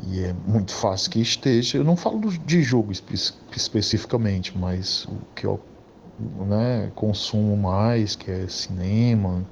[0.08, 1.78] E é muito fácil que esteja.
[1.78, 3.14] Eu não falo de jogo espe
[3.54, 5.60] especificamente, mas o que eu
[6.18, 9.44] né, consumo mais, que é cinema,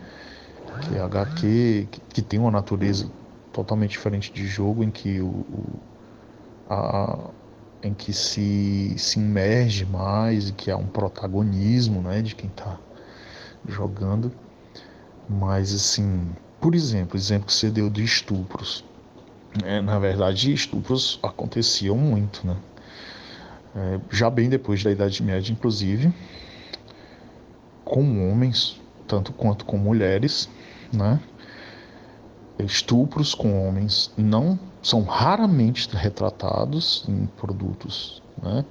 [0.82, 3.10] que é HQ, que, que tem uma natureza
[3.52, 5.80] totalmente diferente de jogo, em que o, o
[6.68, 7.30] a,
[7.82, 12.78] em que se, se imerge mais e que há um protagonismo né, de quem está
[13.66, 14.32] jogando.
[15.28, 16.30] Mas assim,
[16.60, 18.84] por exemplo, exemplo que você deu de estupros.
[19.64, 22.56] É, na verdade, estupros aconteciam muito, né?
[23.74, 26.12] É, já bem depois da Idade Média, inclusive,
[27.84, 30.48] com homens, tanto quanto com mulheres,
[30.92, 31.20] né?
[32.58, 38.64] Estupros com homens não são raramente retratados em produtos né,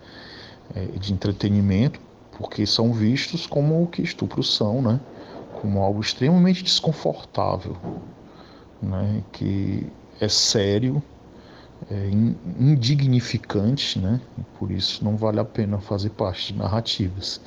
[0.75, 1.99] é, de entretenimento,
[2.37, 4.99] porque são vistos como o que estupros são, né,
[5.61, 7.75] como algo extremamente desconfortável,
[8.81, 9.85] né, que
[10.19, 11.01] é sério,
[11.89, 12.09] é
[12.59, 14.19] indignificante, né,
[14.57, 17.41] por isso não vale a pena fazer parte de narrativas.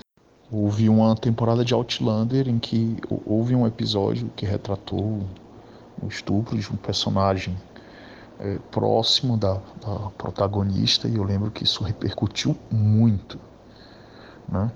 [0.51, 5.23] Houve uma temporada de Outlander em que houve um episódio que retratou
[6.03, 7.57] o estupro de um personagem
[8.43, 13.39] é, próximo da, da, protagonista e eu lembro que isso repercutiu muito,
[14.49, 14.71] né?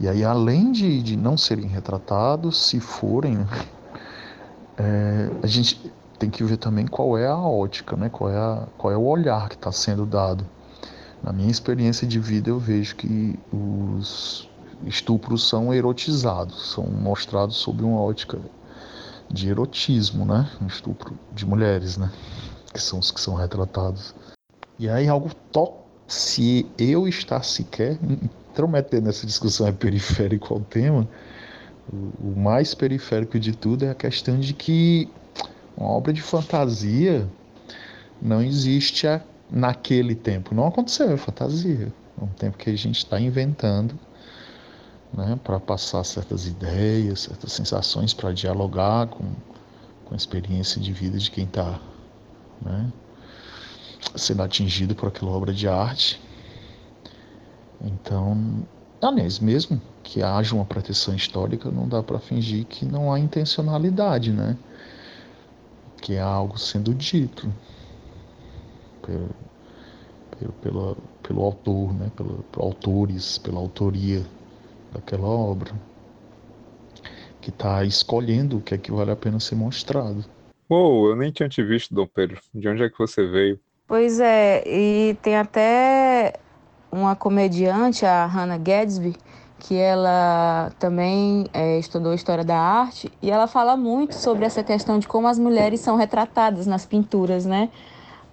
[0.00, 3.46] E aí, além de, de não serem retratados, se forem,
[4.76, 8.08] é, a gente tem que ver também qual é a ótica, né?
[8.08, 10.44] Qual é, a, qual é o olhar que está sendo dado
[11.22, 14.48] Na minha experiência de vida, eu vejo que os
[14.86, 18.38] estupros são erotizados, são mostrados sob uma ótica
[19.30, 20.50] de erotismo, né?
[20.60, 22.10] Um estupro de mulheres, né?
[22.74, 24.14] Que são os que são retratados.
[24.78, 25.72] E aí algo to...
[26.06, 27.98] se eu estar sequer
[28.50, 31.08] intrometer nessa discussão é periférico ao tema,
[31.92, 35.08] o mais periférico de tudo é a questão de que
[35.76, 37.28] uma obra de fantasia
[38.20, 39.06] não existe
[39.50, 40.54] naquele tempo.
[40.54, 41.92] Não aconteceu, é fantasia.
[42.20, 43.98] É um tempo que a gente está inventando
[45.12, 49.24] né, para passar certas ideias, certas sensações, para dialogar com,
[50.04, 51.80] com a experiência de vida de quem está
[52.60, 52.92] né,
[54.16, 56.20] sendo atingido por aquela obra de arte.
[57.80, 58.66] Então,
[59.00, 64.32] aliás, mesmo que haja uma proteção histórica, não dá para fingir que não há intencionalidade,
[64.32, 64.56] né?
[66.00, 67.52] Que é algo sendo dito
[69.02, 69.34] pelo,
[70.30, 72.10] pelo, pelo, pelo autor, né?
[72.16, 74.24] Pelo, por autores, pela autoria
[74.92, 75.72] daquela obra,
[77.40, 80.24] que está escolhendo o que é que vale a pena ser mostrado.
[80.68, 82.40] Uou, eu nem tinha te visto, Dom Pedro.
[82.54, 83.60] De onde é que você veio?
[83.86, 86.34] Pois é, e tem até
[86.90, 89.14] uma comediante, a Hannah Gadsby,
[89.58, 94.98] que ela também é, estudou História da Arte, e ela fala muito sobre essa questão
[94.98, 97.68] de como as mulheres são retratadas nas pinturas, né?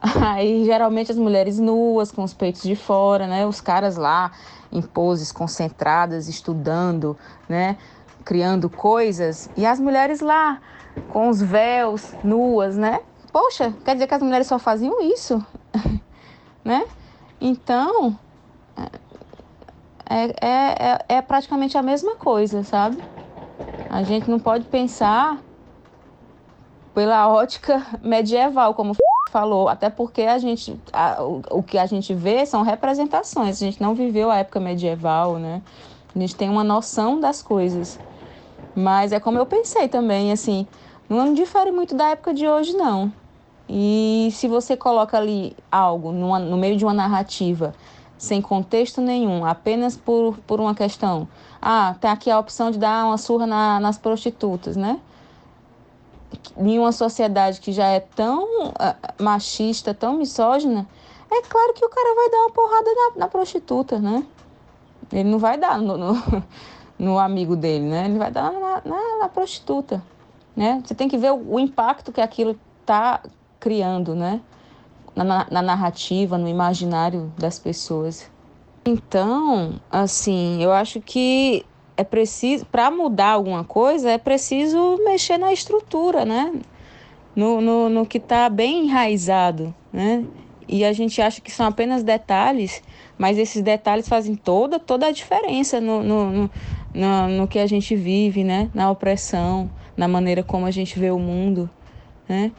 [0.22, 3.46] Aí, geralmente, as mulheres nuas, com os peitos de fora, né?
[3.46, 4.32] Os caras lá
[4.72, 7.18] em poses concentradas, estudando,
[7.50, 7.78] né?
[8.24, 10.62] Criando coisas, e as mulheres lá
[11.08, 13.02] com os véus, nuas, né?
[13.32, 15.46] Poxa, quer dizer que as mulheres só faziam isso,
[16.64, 16.86] né?
[17.40, 18.18] Então,
[20.10, 23.02] é, é, é, é praticamente a mesma coisa, sabe?
[23.90, 25.42] A gente não pode pensar
[26.94, 28.94] pela ótica medieval, como
[29.32, 33.66] falou, até porque a gente, a, o, o que a gente vê são representações, a
[33.66, 35.62] gente não viveu a época medieval, né?
[36.14, 37.98] A gente tem uma noção das coisas.
[38.76, 40.68] Mas é como eu pensei também, assim,
[41.10, 43.12] não difere muito da época de hoje, não.
[43.68, 47.74] E se você coloca ali algo numa, no meio de uma narrativa
[48.18, 51.28] sem contexto nenhum, apenas por, por uma questão.
[51.60, 55.00] Ah, tem aqui a opção de dar uma surra na, nas prostitutas, né?
[56.56, 60.88] Em uma sociedade que já é tão uh, machista, tão misógina,
[61.32, 64.24] é claro que o cara vai dar uma porrada na, na prostituta, né?
[65.12, 66.14] Ele não vai dar no, no,
[67.04, 68.06] no, amigo dele, né?
[68.06, 70.04] Ele vai dar na, na, na prostituta,
[70.56, 70.82] né?
[70.86, 73.22] Você tem que ver o, o impacto que aquilo está
[73.60, 74.42] criando, né?
[75.16, 78.30] na, na narrativa, no imaginário das pessoas.
[78.86, 81.66] Então, assim, eu acho que
[81.96, 86.52] é preciso, para mudar alguma coisa, é preciso mexer na estrutura, né?
[87.36, 90.26] No, no, no que está bem enraizado, né?
[90.68, 92.82] E a gente acha que são apenas detalhes,
[93.18, 96.50] mas esses detalhes fazem toda, toda a diferença no, no, no,
[96.94, 98.70] no, no que a gente vive, né?
[98.74, 101.70] Na opressão, na maneira como a gente vê o mundo,
[102.28, 102.52] né?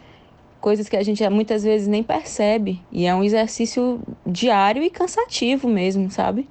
[0.63, 2.81] coisas que a gente muitas vezes nem percebe.
[2.91, 6.49] E é um exercício diário e cansativo mesmo, sabe?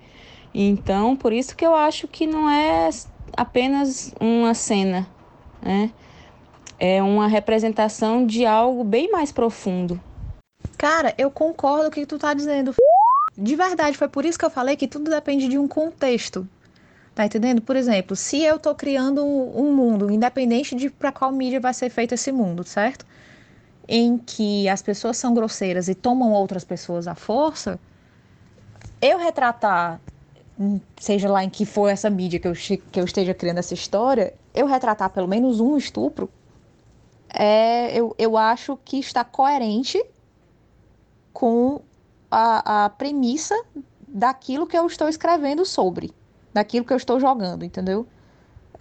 [0.54, 2.90] Então, por isso que eu acho que não é
[3.36, 5.08] apenas uma cena,
[5.62, 5.90] né?
[6.78, 10.00] É uma representação de algo bem mais profundo.
[10.78, 12.76] Cara, eu concordo com o que tu tá dizendo.
[13.38, 16.48] De verdade, foi por isso que eu falei que tudo depende de um contexto.
[17.14, 17.62] Tá entendendo?
[17.62, 21.90] Por exemplo, se eu tô criando um mundo, independente de para qual mídia vai ser
[21.90, 23.06] feito esse mundo, certo?
[23.92, 27.78] em que as pessoas são grosseiras e tomam outras pessoas à força,
[29.02, 30.00] eu retratar,
[30.98, 34.34] seja lá em que for essa mídia que eu, que eu esteja criando essa história,
[34.54, 36.30] eu retratar pelo menos um estupro,
[37.34, 40.02] é, eu, eu acho que está coerente
[41.34, 41.82] com
[42.30, 43.62] a, a premissa
[44.08, 46.14] daquilo que eu estou escrevendo sobre,
[46.54, 48.06] daquilo que eu estou jogando, entendeu?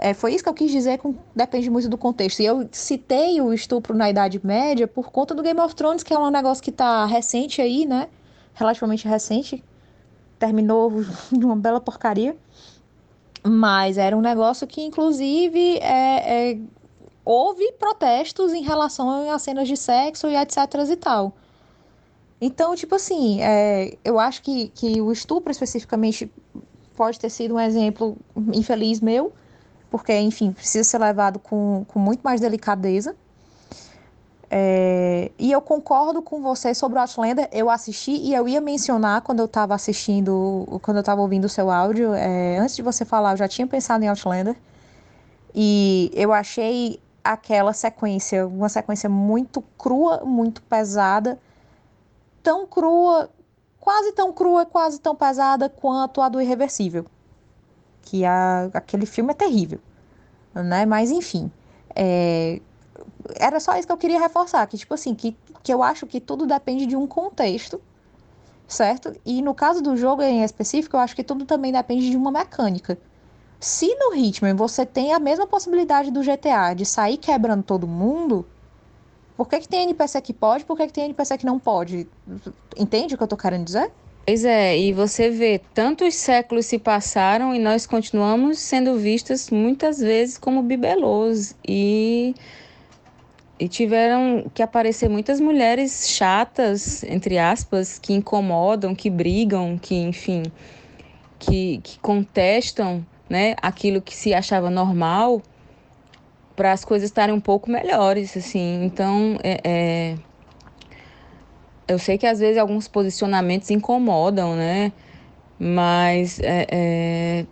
[0.02, 2.40] É, foi isso que eu quis dizer, com, depende muito do contexto.
[2.40, 6.14] E eu citei o estupro na Idade Média por conta do Game of Thrones, que
[6.14, 8.08] é um negócio que está recente aí, né?
[8.54, 9.62] Relativamente recente.
[10.38, 10.90] Terminou
[11.30, 12.34] de uma bela porcaria.
[13.42, 16.58] Mas era um negócio que, inclusive, é, é,
[17.24, 20.56] houve protestos em relação a cenas de sexo e etc
[20.90, 21.34] e tal.
[22.40, 26.30] Então, tipo assim, é, eu acho que, que o estupro especificamente
[27.00, 28.14] pode ter sido um exemplo
[28.52, 29.32] infeliz meu,
[29.90, 33.16] porque, enfim, precisa ser levado com, com muito mais delicadeza.
[34.50, 37.48] É, e eu concordo com você sobre o Outlander.
[37.52, 41.48] Eu assisti e eu ia mencionar quando eu estava assistindo, quando eu estava ouvindo o
[41.48, 42.12] seu áudio.
[42.12, 44.54] É, antes de você falar, eu já tinha pensado em Outlander.
[45.54, 51.38] E eu achei aquela sequência, uma sequência muito crua, muito pesada.
[52.42, 53.30] Tão crua
[53.80, 57.06] quase tão crua, quase tão pesada quanto a do Irreversível.
[58.02, 59.80] Que a, aquele filme é terrível,
[60.54, 60.84] né?
[60.86, 61.50] Mas enfim,
[61.94, 62.60] é,
[63.36, 66.20] era só isso que eu queria reforçar, que tipo assim, que, que eu acho que
[66.20, 67.80] tudo depende de um contexto,
[68.66, 69.14] certo?
[69.24, 72.30] E no caso do jogo em específico, eu acho que tudo também depende de uma
[72.30, 72.98] mecânica.
[73.58, 78.46] Se no Hitman você tem a mesma possibilidade do GTA de sair quebrando todo mundo,
[79.40, 82.06] por que, que tem NPC que pode, por que, que tem NPC que não pode?
[82.76, 83.90] Entende o que eu tô querendo dizer?
[84.26, 89.98] Pois é, e você vê, tantos séculos se passaram e nós continuamos sendo vistas muitas
[89.98, 91.56] vezes como bibelôs.
[91.66, 92.34] E,
[93.58, 100.42] e tiveram que aparecer muitas mulheres chatas, entre aspas, que incomodam, que brigam, que, enfim,
[101.38, 105.40] que, que contestam né, aquilo que se achava normal
[106.60, 108.84] para as coisas estarem um pouco melhores, assim.
[108.84, 110.16] Então, é, é,
[111.88, 114.92] eu sei que às vezes alguns posicionamentos incomodam, né?
[115.58, 117.46] Mas é, é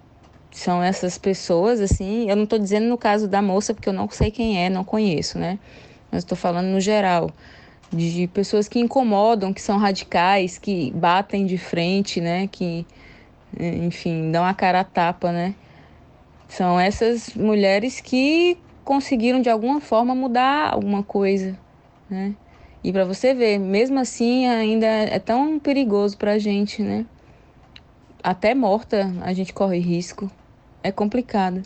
[0.51, 2.29] são essas pessoas, assim.
[2.29, 4.85] Eu não estou dizendo no caso da moça, porque eu não sei quem é, não
[4.85, 5.59] conheço, né?
[6.13, 7.31] Mas estou falando no geral
[7.91, 12.47] de pessoas que incomodam, que são radicais, que batem de frente, né?
[12.47, 12.85] Que,
[13.59, 15.55] enfim, dão a cara a tapa, né?
[16.47, 18.59] São essas mulheres que
[18.89, 21.55] conseguiram de alguma forma mudar alguma coisa,
[22.09, 22.35] né?
[22.83, 27.05] E para você ver, mesmo assim ainda é tão perigoso para a gente, né?
[28.23, 30.31] Até morta a gente corre risco.
[30.83, 31.63] É complicado.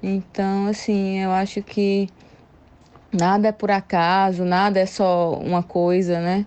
[0.00, 2.08] Então, assim, eu acho que
[3.12, 6.46] nada é por acaso, nada é só uma coisa, né?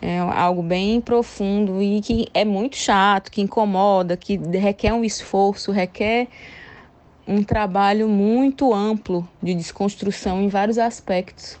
[0.00, 5.70] É algo bem profundo e que é muito chato, que incomoda, que requer um esforço,
[5.70, 6.26] requer
[7.26, 11.58] um trabalho muito amplo de desconstrução em vários aspectos.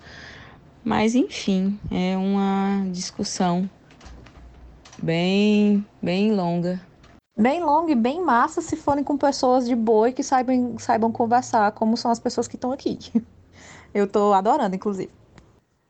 [0.84, 3.70] Mas enfim, é uma discussão
[5.02, 6.80] bem, bem longa.
[7.36, 11.10] Bem longa e bem massa se forem com pessoas de boa e que saibam, saibam
[11.10, 12.98] conversar, como são as pessoas que estão aqui.
[13.94, 15.10] Eu estou adorando, inclusive.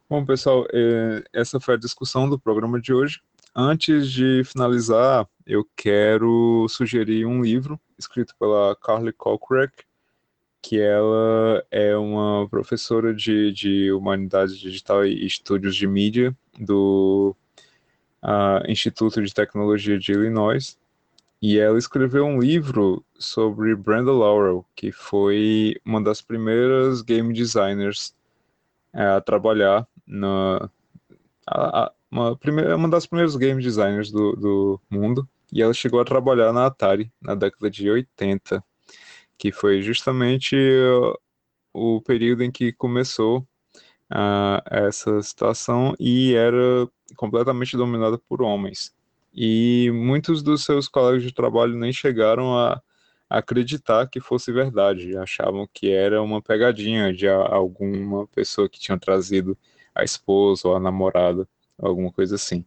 [0.08, 3.20] Bom, pessoal, é, essa foi a discussão do programa de hoje.
[3.54, 9.84] Antes de finalizar, eu quero sugerir um livro escrito pela Carly Kolkrek,
[10.60, 17.34] que ela é uma professora de, de Humanidade Digital e Estúdios de Mídia do
[18.22, 20.78] uh, Instituto de Tecnologia de Illinois.
[21.40, 28.14] E ela escreveu um livro sobre Brenda Laurel, que foi uma das primeiras game designers
[28.92, 30.70] é, a trabalhar na
[31.44, 35.98] a, a, uma, primeira, uma das primeiras game designers do, do mundo e ela chegou
[36.00, 38.62] a trabalhar na Atari na década de 80,
[39.38, 41.18] que foi justamente uh,
[41.72, 43.40] o período em que começou
[44.10, 46.86] uh, essa situação e era
[47.16, 48.94] completamente dominada por homens.
[49.34, 52.80] E muitos dos seus colegas de trabalho nem chegaram a
[53.28, 59.56] acreditar que fosse verdade, achavam que era uma pegadinha de alguma pessoa que tinha trazido
[59.94, 61.48] a esposa ou a namorada,
[61.82, 62.64] alguma coisa assim.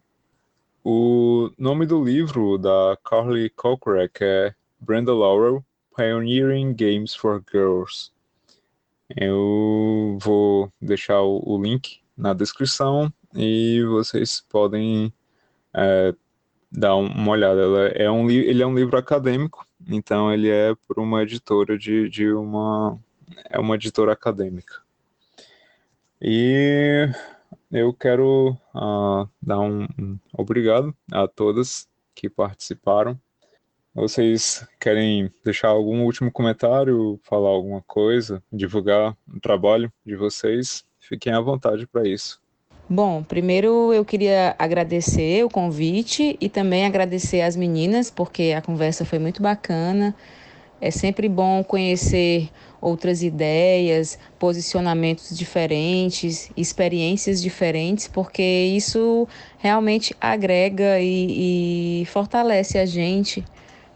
[0.84, 5.64] O nome do livro da Carly Kolkrek é Brenda Laurel,
[5.96, 8.12] Pioneering Games for Girls.
[9.16, 15.12] Eu vou deixar o, link na descrição e vocês podem
[15.74, 16.14] é,
[16.70, 17.62] dar uma olhada.
[17.94, 22.32] É um, ele é um livro acadêmico, então ele é por uma editora de, de
[22.32, 22.98] uma
[23.50, 24.80] é uma editora acadêmica.
[26.20, 27.08] E
[27.70, 33.18] eu quero uh, dar um, um, obrigado a todas que participaram.
[33.94, 40.84] Vocês querem deixar algum último comentário, falar alguma coisa, divulgar o trabalho de vocês?
[41.00, 42.40] Fiquem à vontade para isso.
[42.88, 49.04] Bom, primeiro eu queria agradecer o convite e também agradecer as meninas, porque a conversa
[49.04, 50.14] foi muito bacana.
[50.80, 52.50] É sempre bom conhecer
[52.80, 59.26] outras ideias, posicionamentos diferentes, experiências diferentes, porque isso
[59.58, 63.44] realmente agrega e, e fortalece a gente.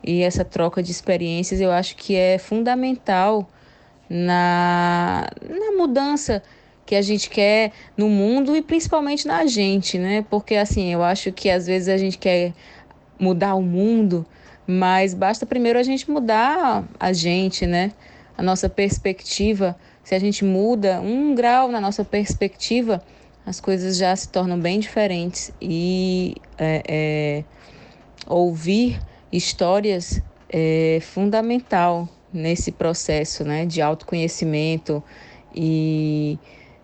[0.02, 3.48] E essa troca de experiências eu acho que é fundamental
[4.08, 6.42] na, na mudança
[6.84, 10.24] que a gente quer no mundo e principalmente na gente, né?
[10.28, 12.52] Porque assim, eu acho que às vezes a gente quer
[13.16, 14.26] mudar o mundo,
[14.66, 17.92] mas basta primeiro a gente mudar a gente, né?
[18.36, 19.76] A nossa perspectiva.
[20.02, 23.02] Se a gente muda um grau na nossa perspectiva,
[23.44, 25.52] as coisas já se tornam bem diferentes.
[25.60, 27.44] E é, é,
[28.26, 29.00] ouvir
[29.32, 35.02] histórias é fundamental nesse processo né, de autoconhecimento
[35.54, 36.38] e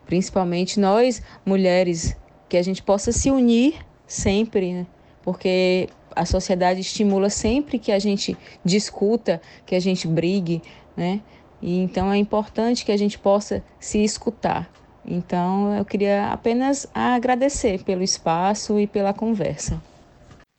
[0.06, 2.16] principalmente nós mulheres,
[2.48, 3.74] que a gente possa se unir
[4.06, 4.86] sempre, né?
[5.22, 10.62] porque a sociedade estimula sempre que a gente discuta, que a gente brigue,
[10.96, 11.20] né?
[11.60, 14.68] E então é importante que a gente possa se escutar.
[15.04, 19.80] Então eu queria apenas agradecer pelo espaço e pela conversa.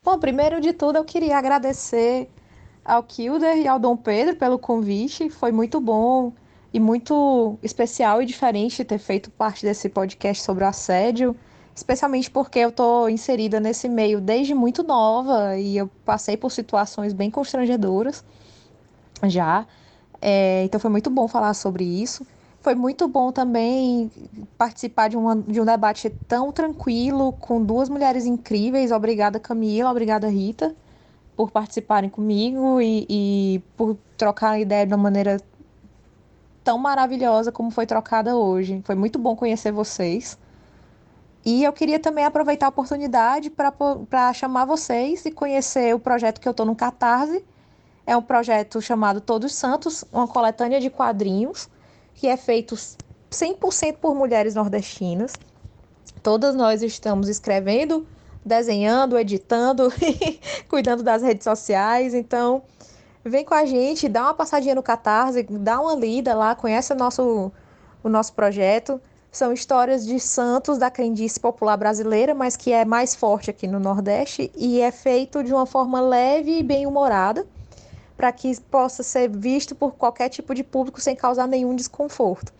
[0.05, 2.29] Bom, primeiro de tudo eu queria agradecer
[2.85, 5.29] ao Kilder e ao Dom Pedro pelo convite.
[5.29, 6.31] Foi muito bom
[6.73, 11.35] e muito especial e diferente ter feito parte desse podcast sobre o assédio,
[11.77, 17.13] especialmente porque eu estou inserida nesse meio desde muito nova e eu passei por situações
[17.13, 18.25] bem constrangedoras
[19.25, 19.67] já.
[20.19, 22.25] É, então foi muito bom falar sobre isso.
[22.61, 24.11] Foi muito bom também
[24.57, 28.91] participar de, uma, de um debate tão tranquilo, com duas mulheres incríveis.
[28.91, 30.75] Obrigada, Camila, obrigada, Rita,
[31.35, 35.39] por participarem comigo e, e por trocar a ideia de uma maneira
[36.63, 38.81] tão maravilhosa como foi trocada hoje.
[38.83, 40.37] Foi muito bom conhecer vocês.
[41.45, 46.47] E eu queria também aproveitar a oportunidade para chamar vocês e conhecer o projeto que
[46.47, 47.43] eu estou no Catarse.
[48.05, 51.69] É um projeto chamado Todos Santos, uma coletânea de quadrinhos
[52.17, 52.75] que é feito
[53.29, 55.33] 100% por mulheres nordestinas.
[56.23, 58.07] Todas nós estamos escrevendo,
[58.43, 59.93] desenhando, editando,
[60.67, 62.15] cuidando das redes sociais.
[62.15, 62.63] Então,
[63.23, 66.95] vem com a gente, dá uma passadinha no Catarse, dá uma lida lá, conhece o
[66.95, 67.51] nosso,
[68.03, 68.99] o nosso projeto.
[69.31, 73.79] São histórias de santos da crendice popular brasileira, mas que é mais forte aqui no
[73.79, 77.45] Nordeste e é feito de uma forma leve e bem humorada
[78.15, 82.51] para que possa ser visto por qualquer tipo de público sem causar nenhum desconforto.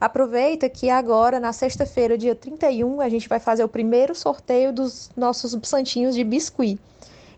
[0.00, 5.10] Aproveita que agora, na sexta-feira, dia 31, a gente vai fazer o primeiro sorteio dos
[5.16, 6.78] nossos santinhos de biscuit.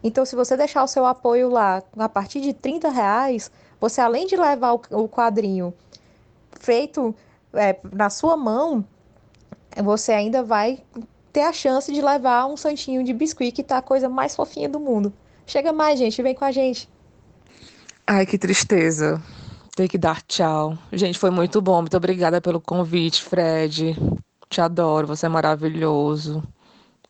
[0.02, 3.50] Então, se você deixar o seu apoio lá a partir de 30 reais,
[3.80, 5.74] você além de levar o quadrinho
[6.60, 7.14] feito
[7.52, 8.84] é, na sua mão,
[9.82, 10.82] você ainda vai
[11.32, 14.68] ter a chance de levar um santinho de biscuit, que tá a coisa mais fofinha
[14.68, 15.12] do mundo.
[15.46, 16.88] Chega mais, gente, vem com a gente.
[18.06, 19.22] Ai, que tristeza.
[19.74, 20.78] Ter que dar tchau.
[20.92, 21.82] Gente, foi muito bom.
[21.82, 23.96] Muito obrigada pelo convite, Fred.
[24.48, 26.42] Te adoro, você é maravilhoso.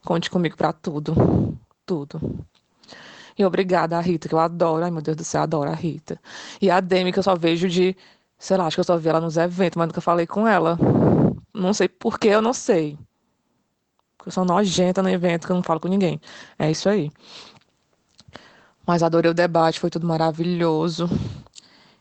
[0.04, 1.56] Conte comigo para tudo.
[1.84, 2.20] Tudo.
[3.38, 4.84] E obrigada Rita, que eu adoro.
[4.84, 6.18] Ai, meu Deus do céu, adoro a Rita.
[6.60, 7.96] E a Demi, que eu só vejo de.
[8.38, 10.78] Sei lá, acho que eu só vi ela nos eventos, mas nunca falei com ela.
[11.54, 12.98] Não sei porquê, eu não sei.
[14.16, 16.20] Porque eu sou nojenta no evento, que eu não falo com ninguém.
[16.58, 17.10] É isso aí.
[18.86, 21.08] Mas adorei o debate, foi tudo maravilhoso.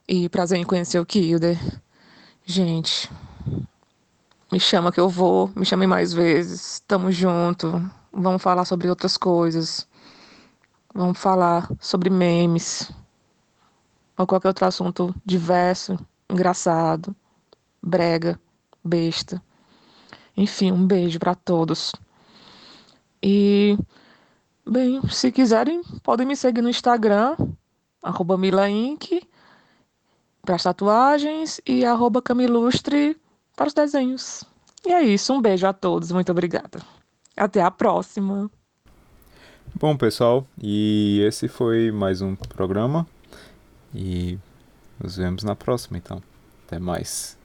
[0.07, 1.57] E prazer em conhecer o Kilder.
[2.45, 3.09] Gente,
[4.51, 6.81] me chama que eu vou, me chame mais vezes.
[6.87, 7.89] Tamo junto.
[8.13, 9.87] Vamos falar sobre outras coisas.
[10.93, 12.91] Vamos falar sobre memes.
[14.17, 15.97] Ou qualquer outro assunto diverso,
[16.29, 17.15] engraçado,
[17.81, 18.39] brega,
[18.83, 19.41] besta.
[20.35, 21.93] Enfim, um beijo para todos.
[23.21, 23.77] E
[24.67, 27.35] Bem, se quiserem, podem me seguir no Instagram,
[28.35, 29.21] milainc,
[30.41, 31.85] para as tatuagens, e
[32.19, 33.15] camilustre
[33.55, 34.43] para os desenhos.
[34.83, 36.79] E é isso, um beijo a todos, muito obrigada.
[37.37, 38.49] Até a próxima.
[39.75, 43.05] Bom, pessoal, e esse foi mais um programa.
[43.93, 44.39] E
[44.99, 46.21] nos vemos na próxima, então.
[46.65, 47.37] Até mais.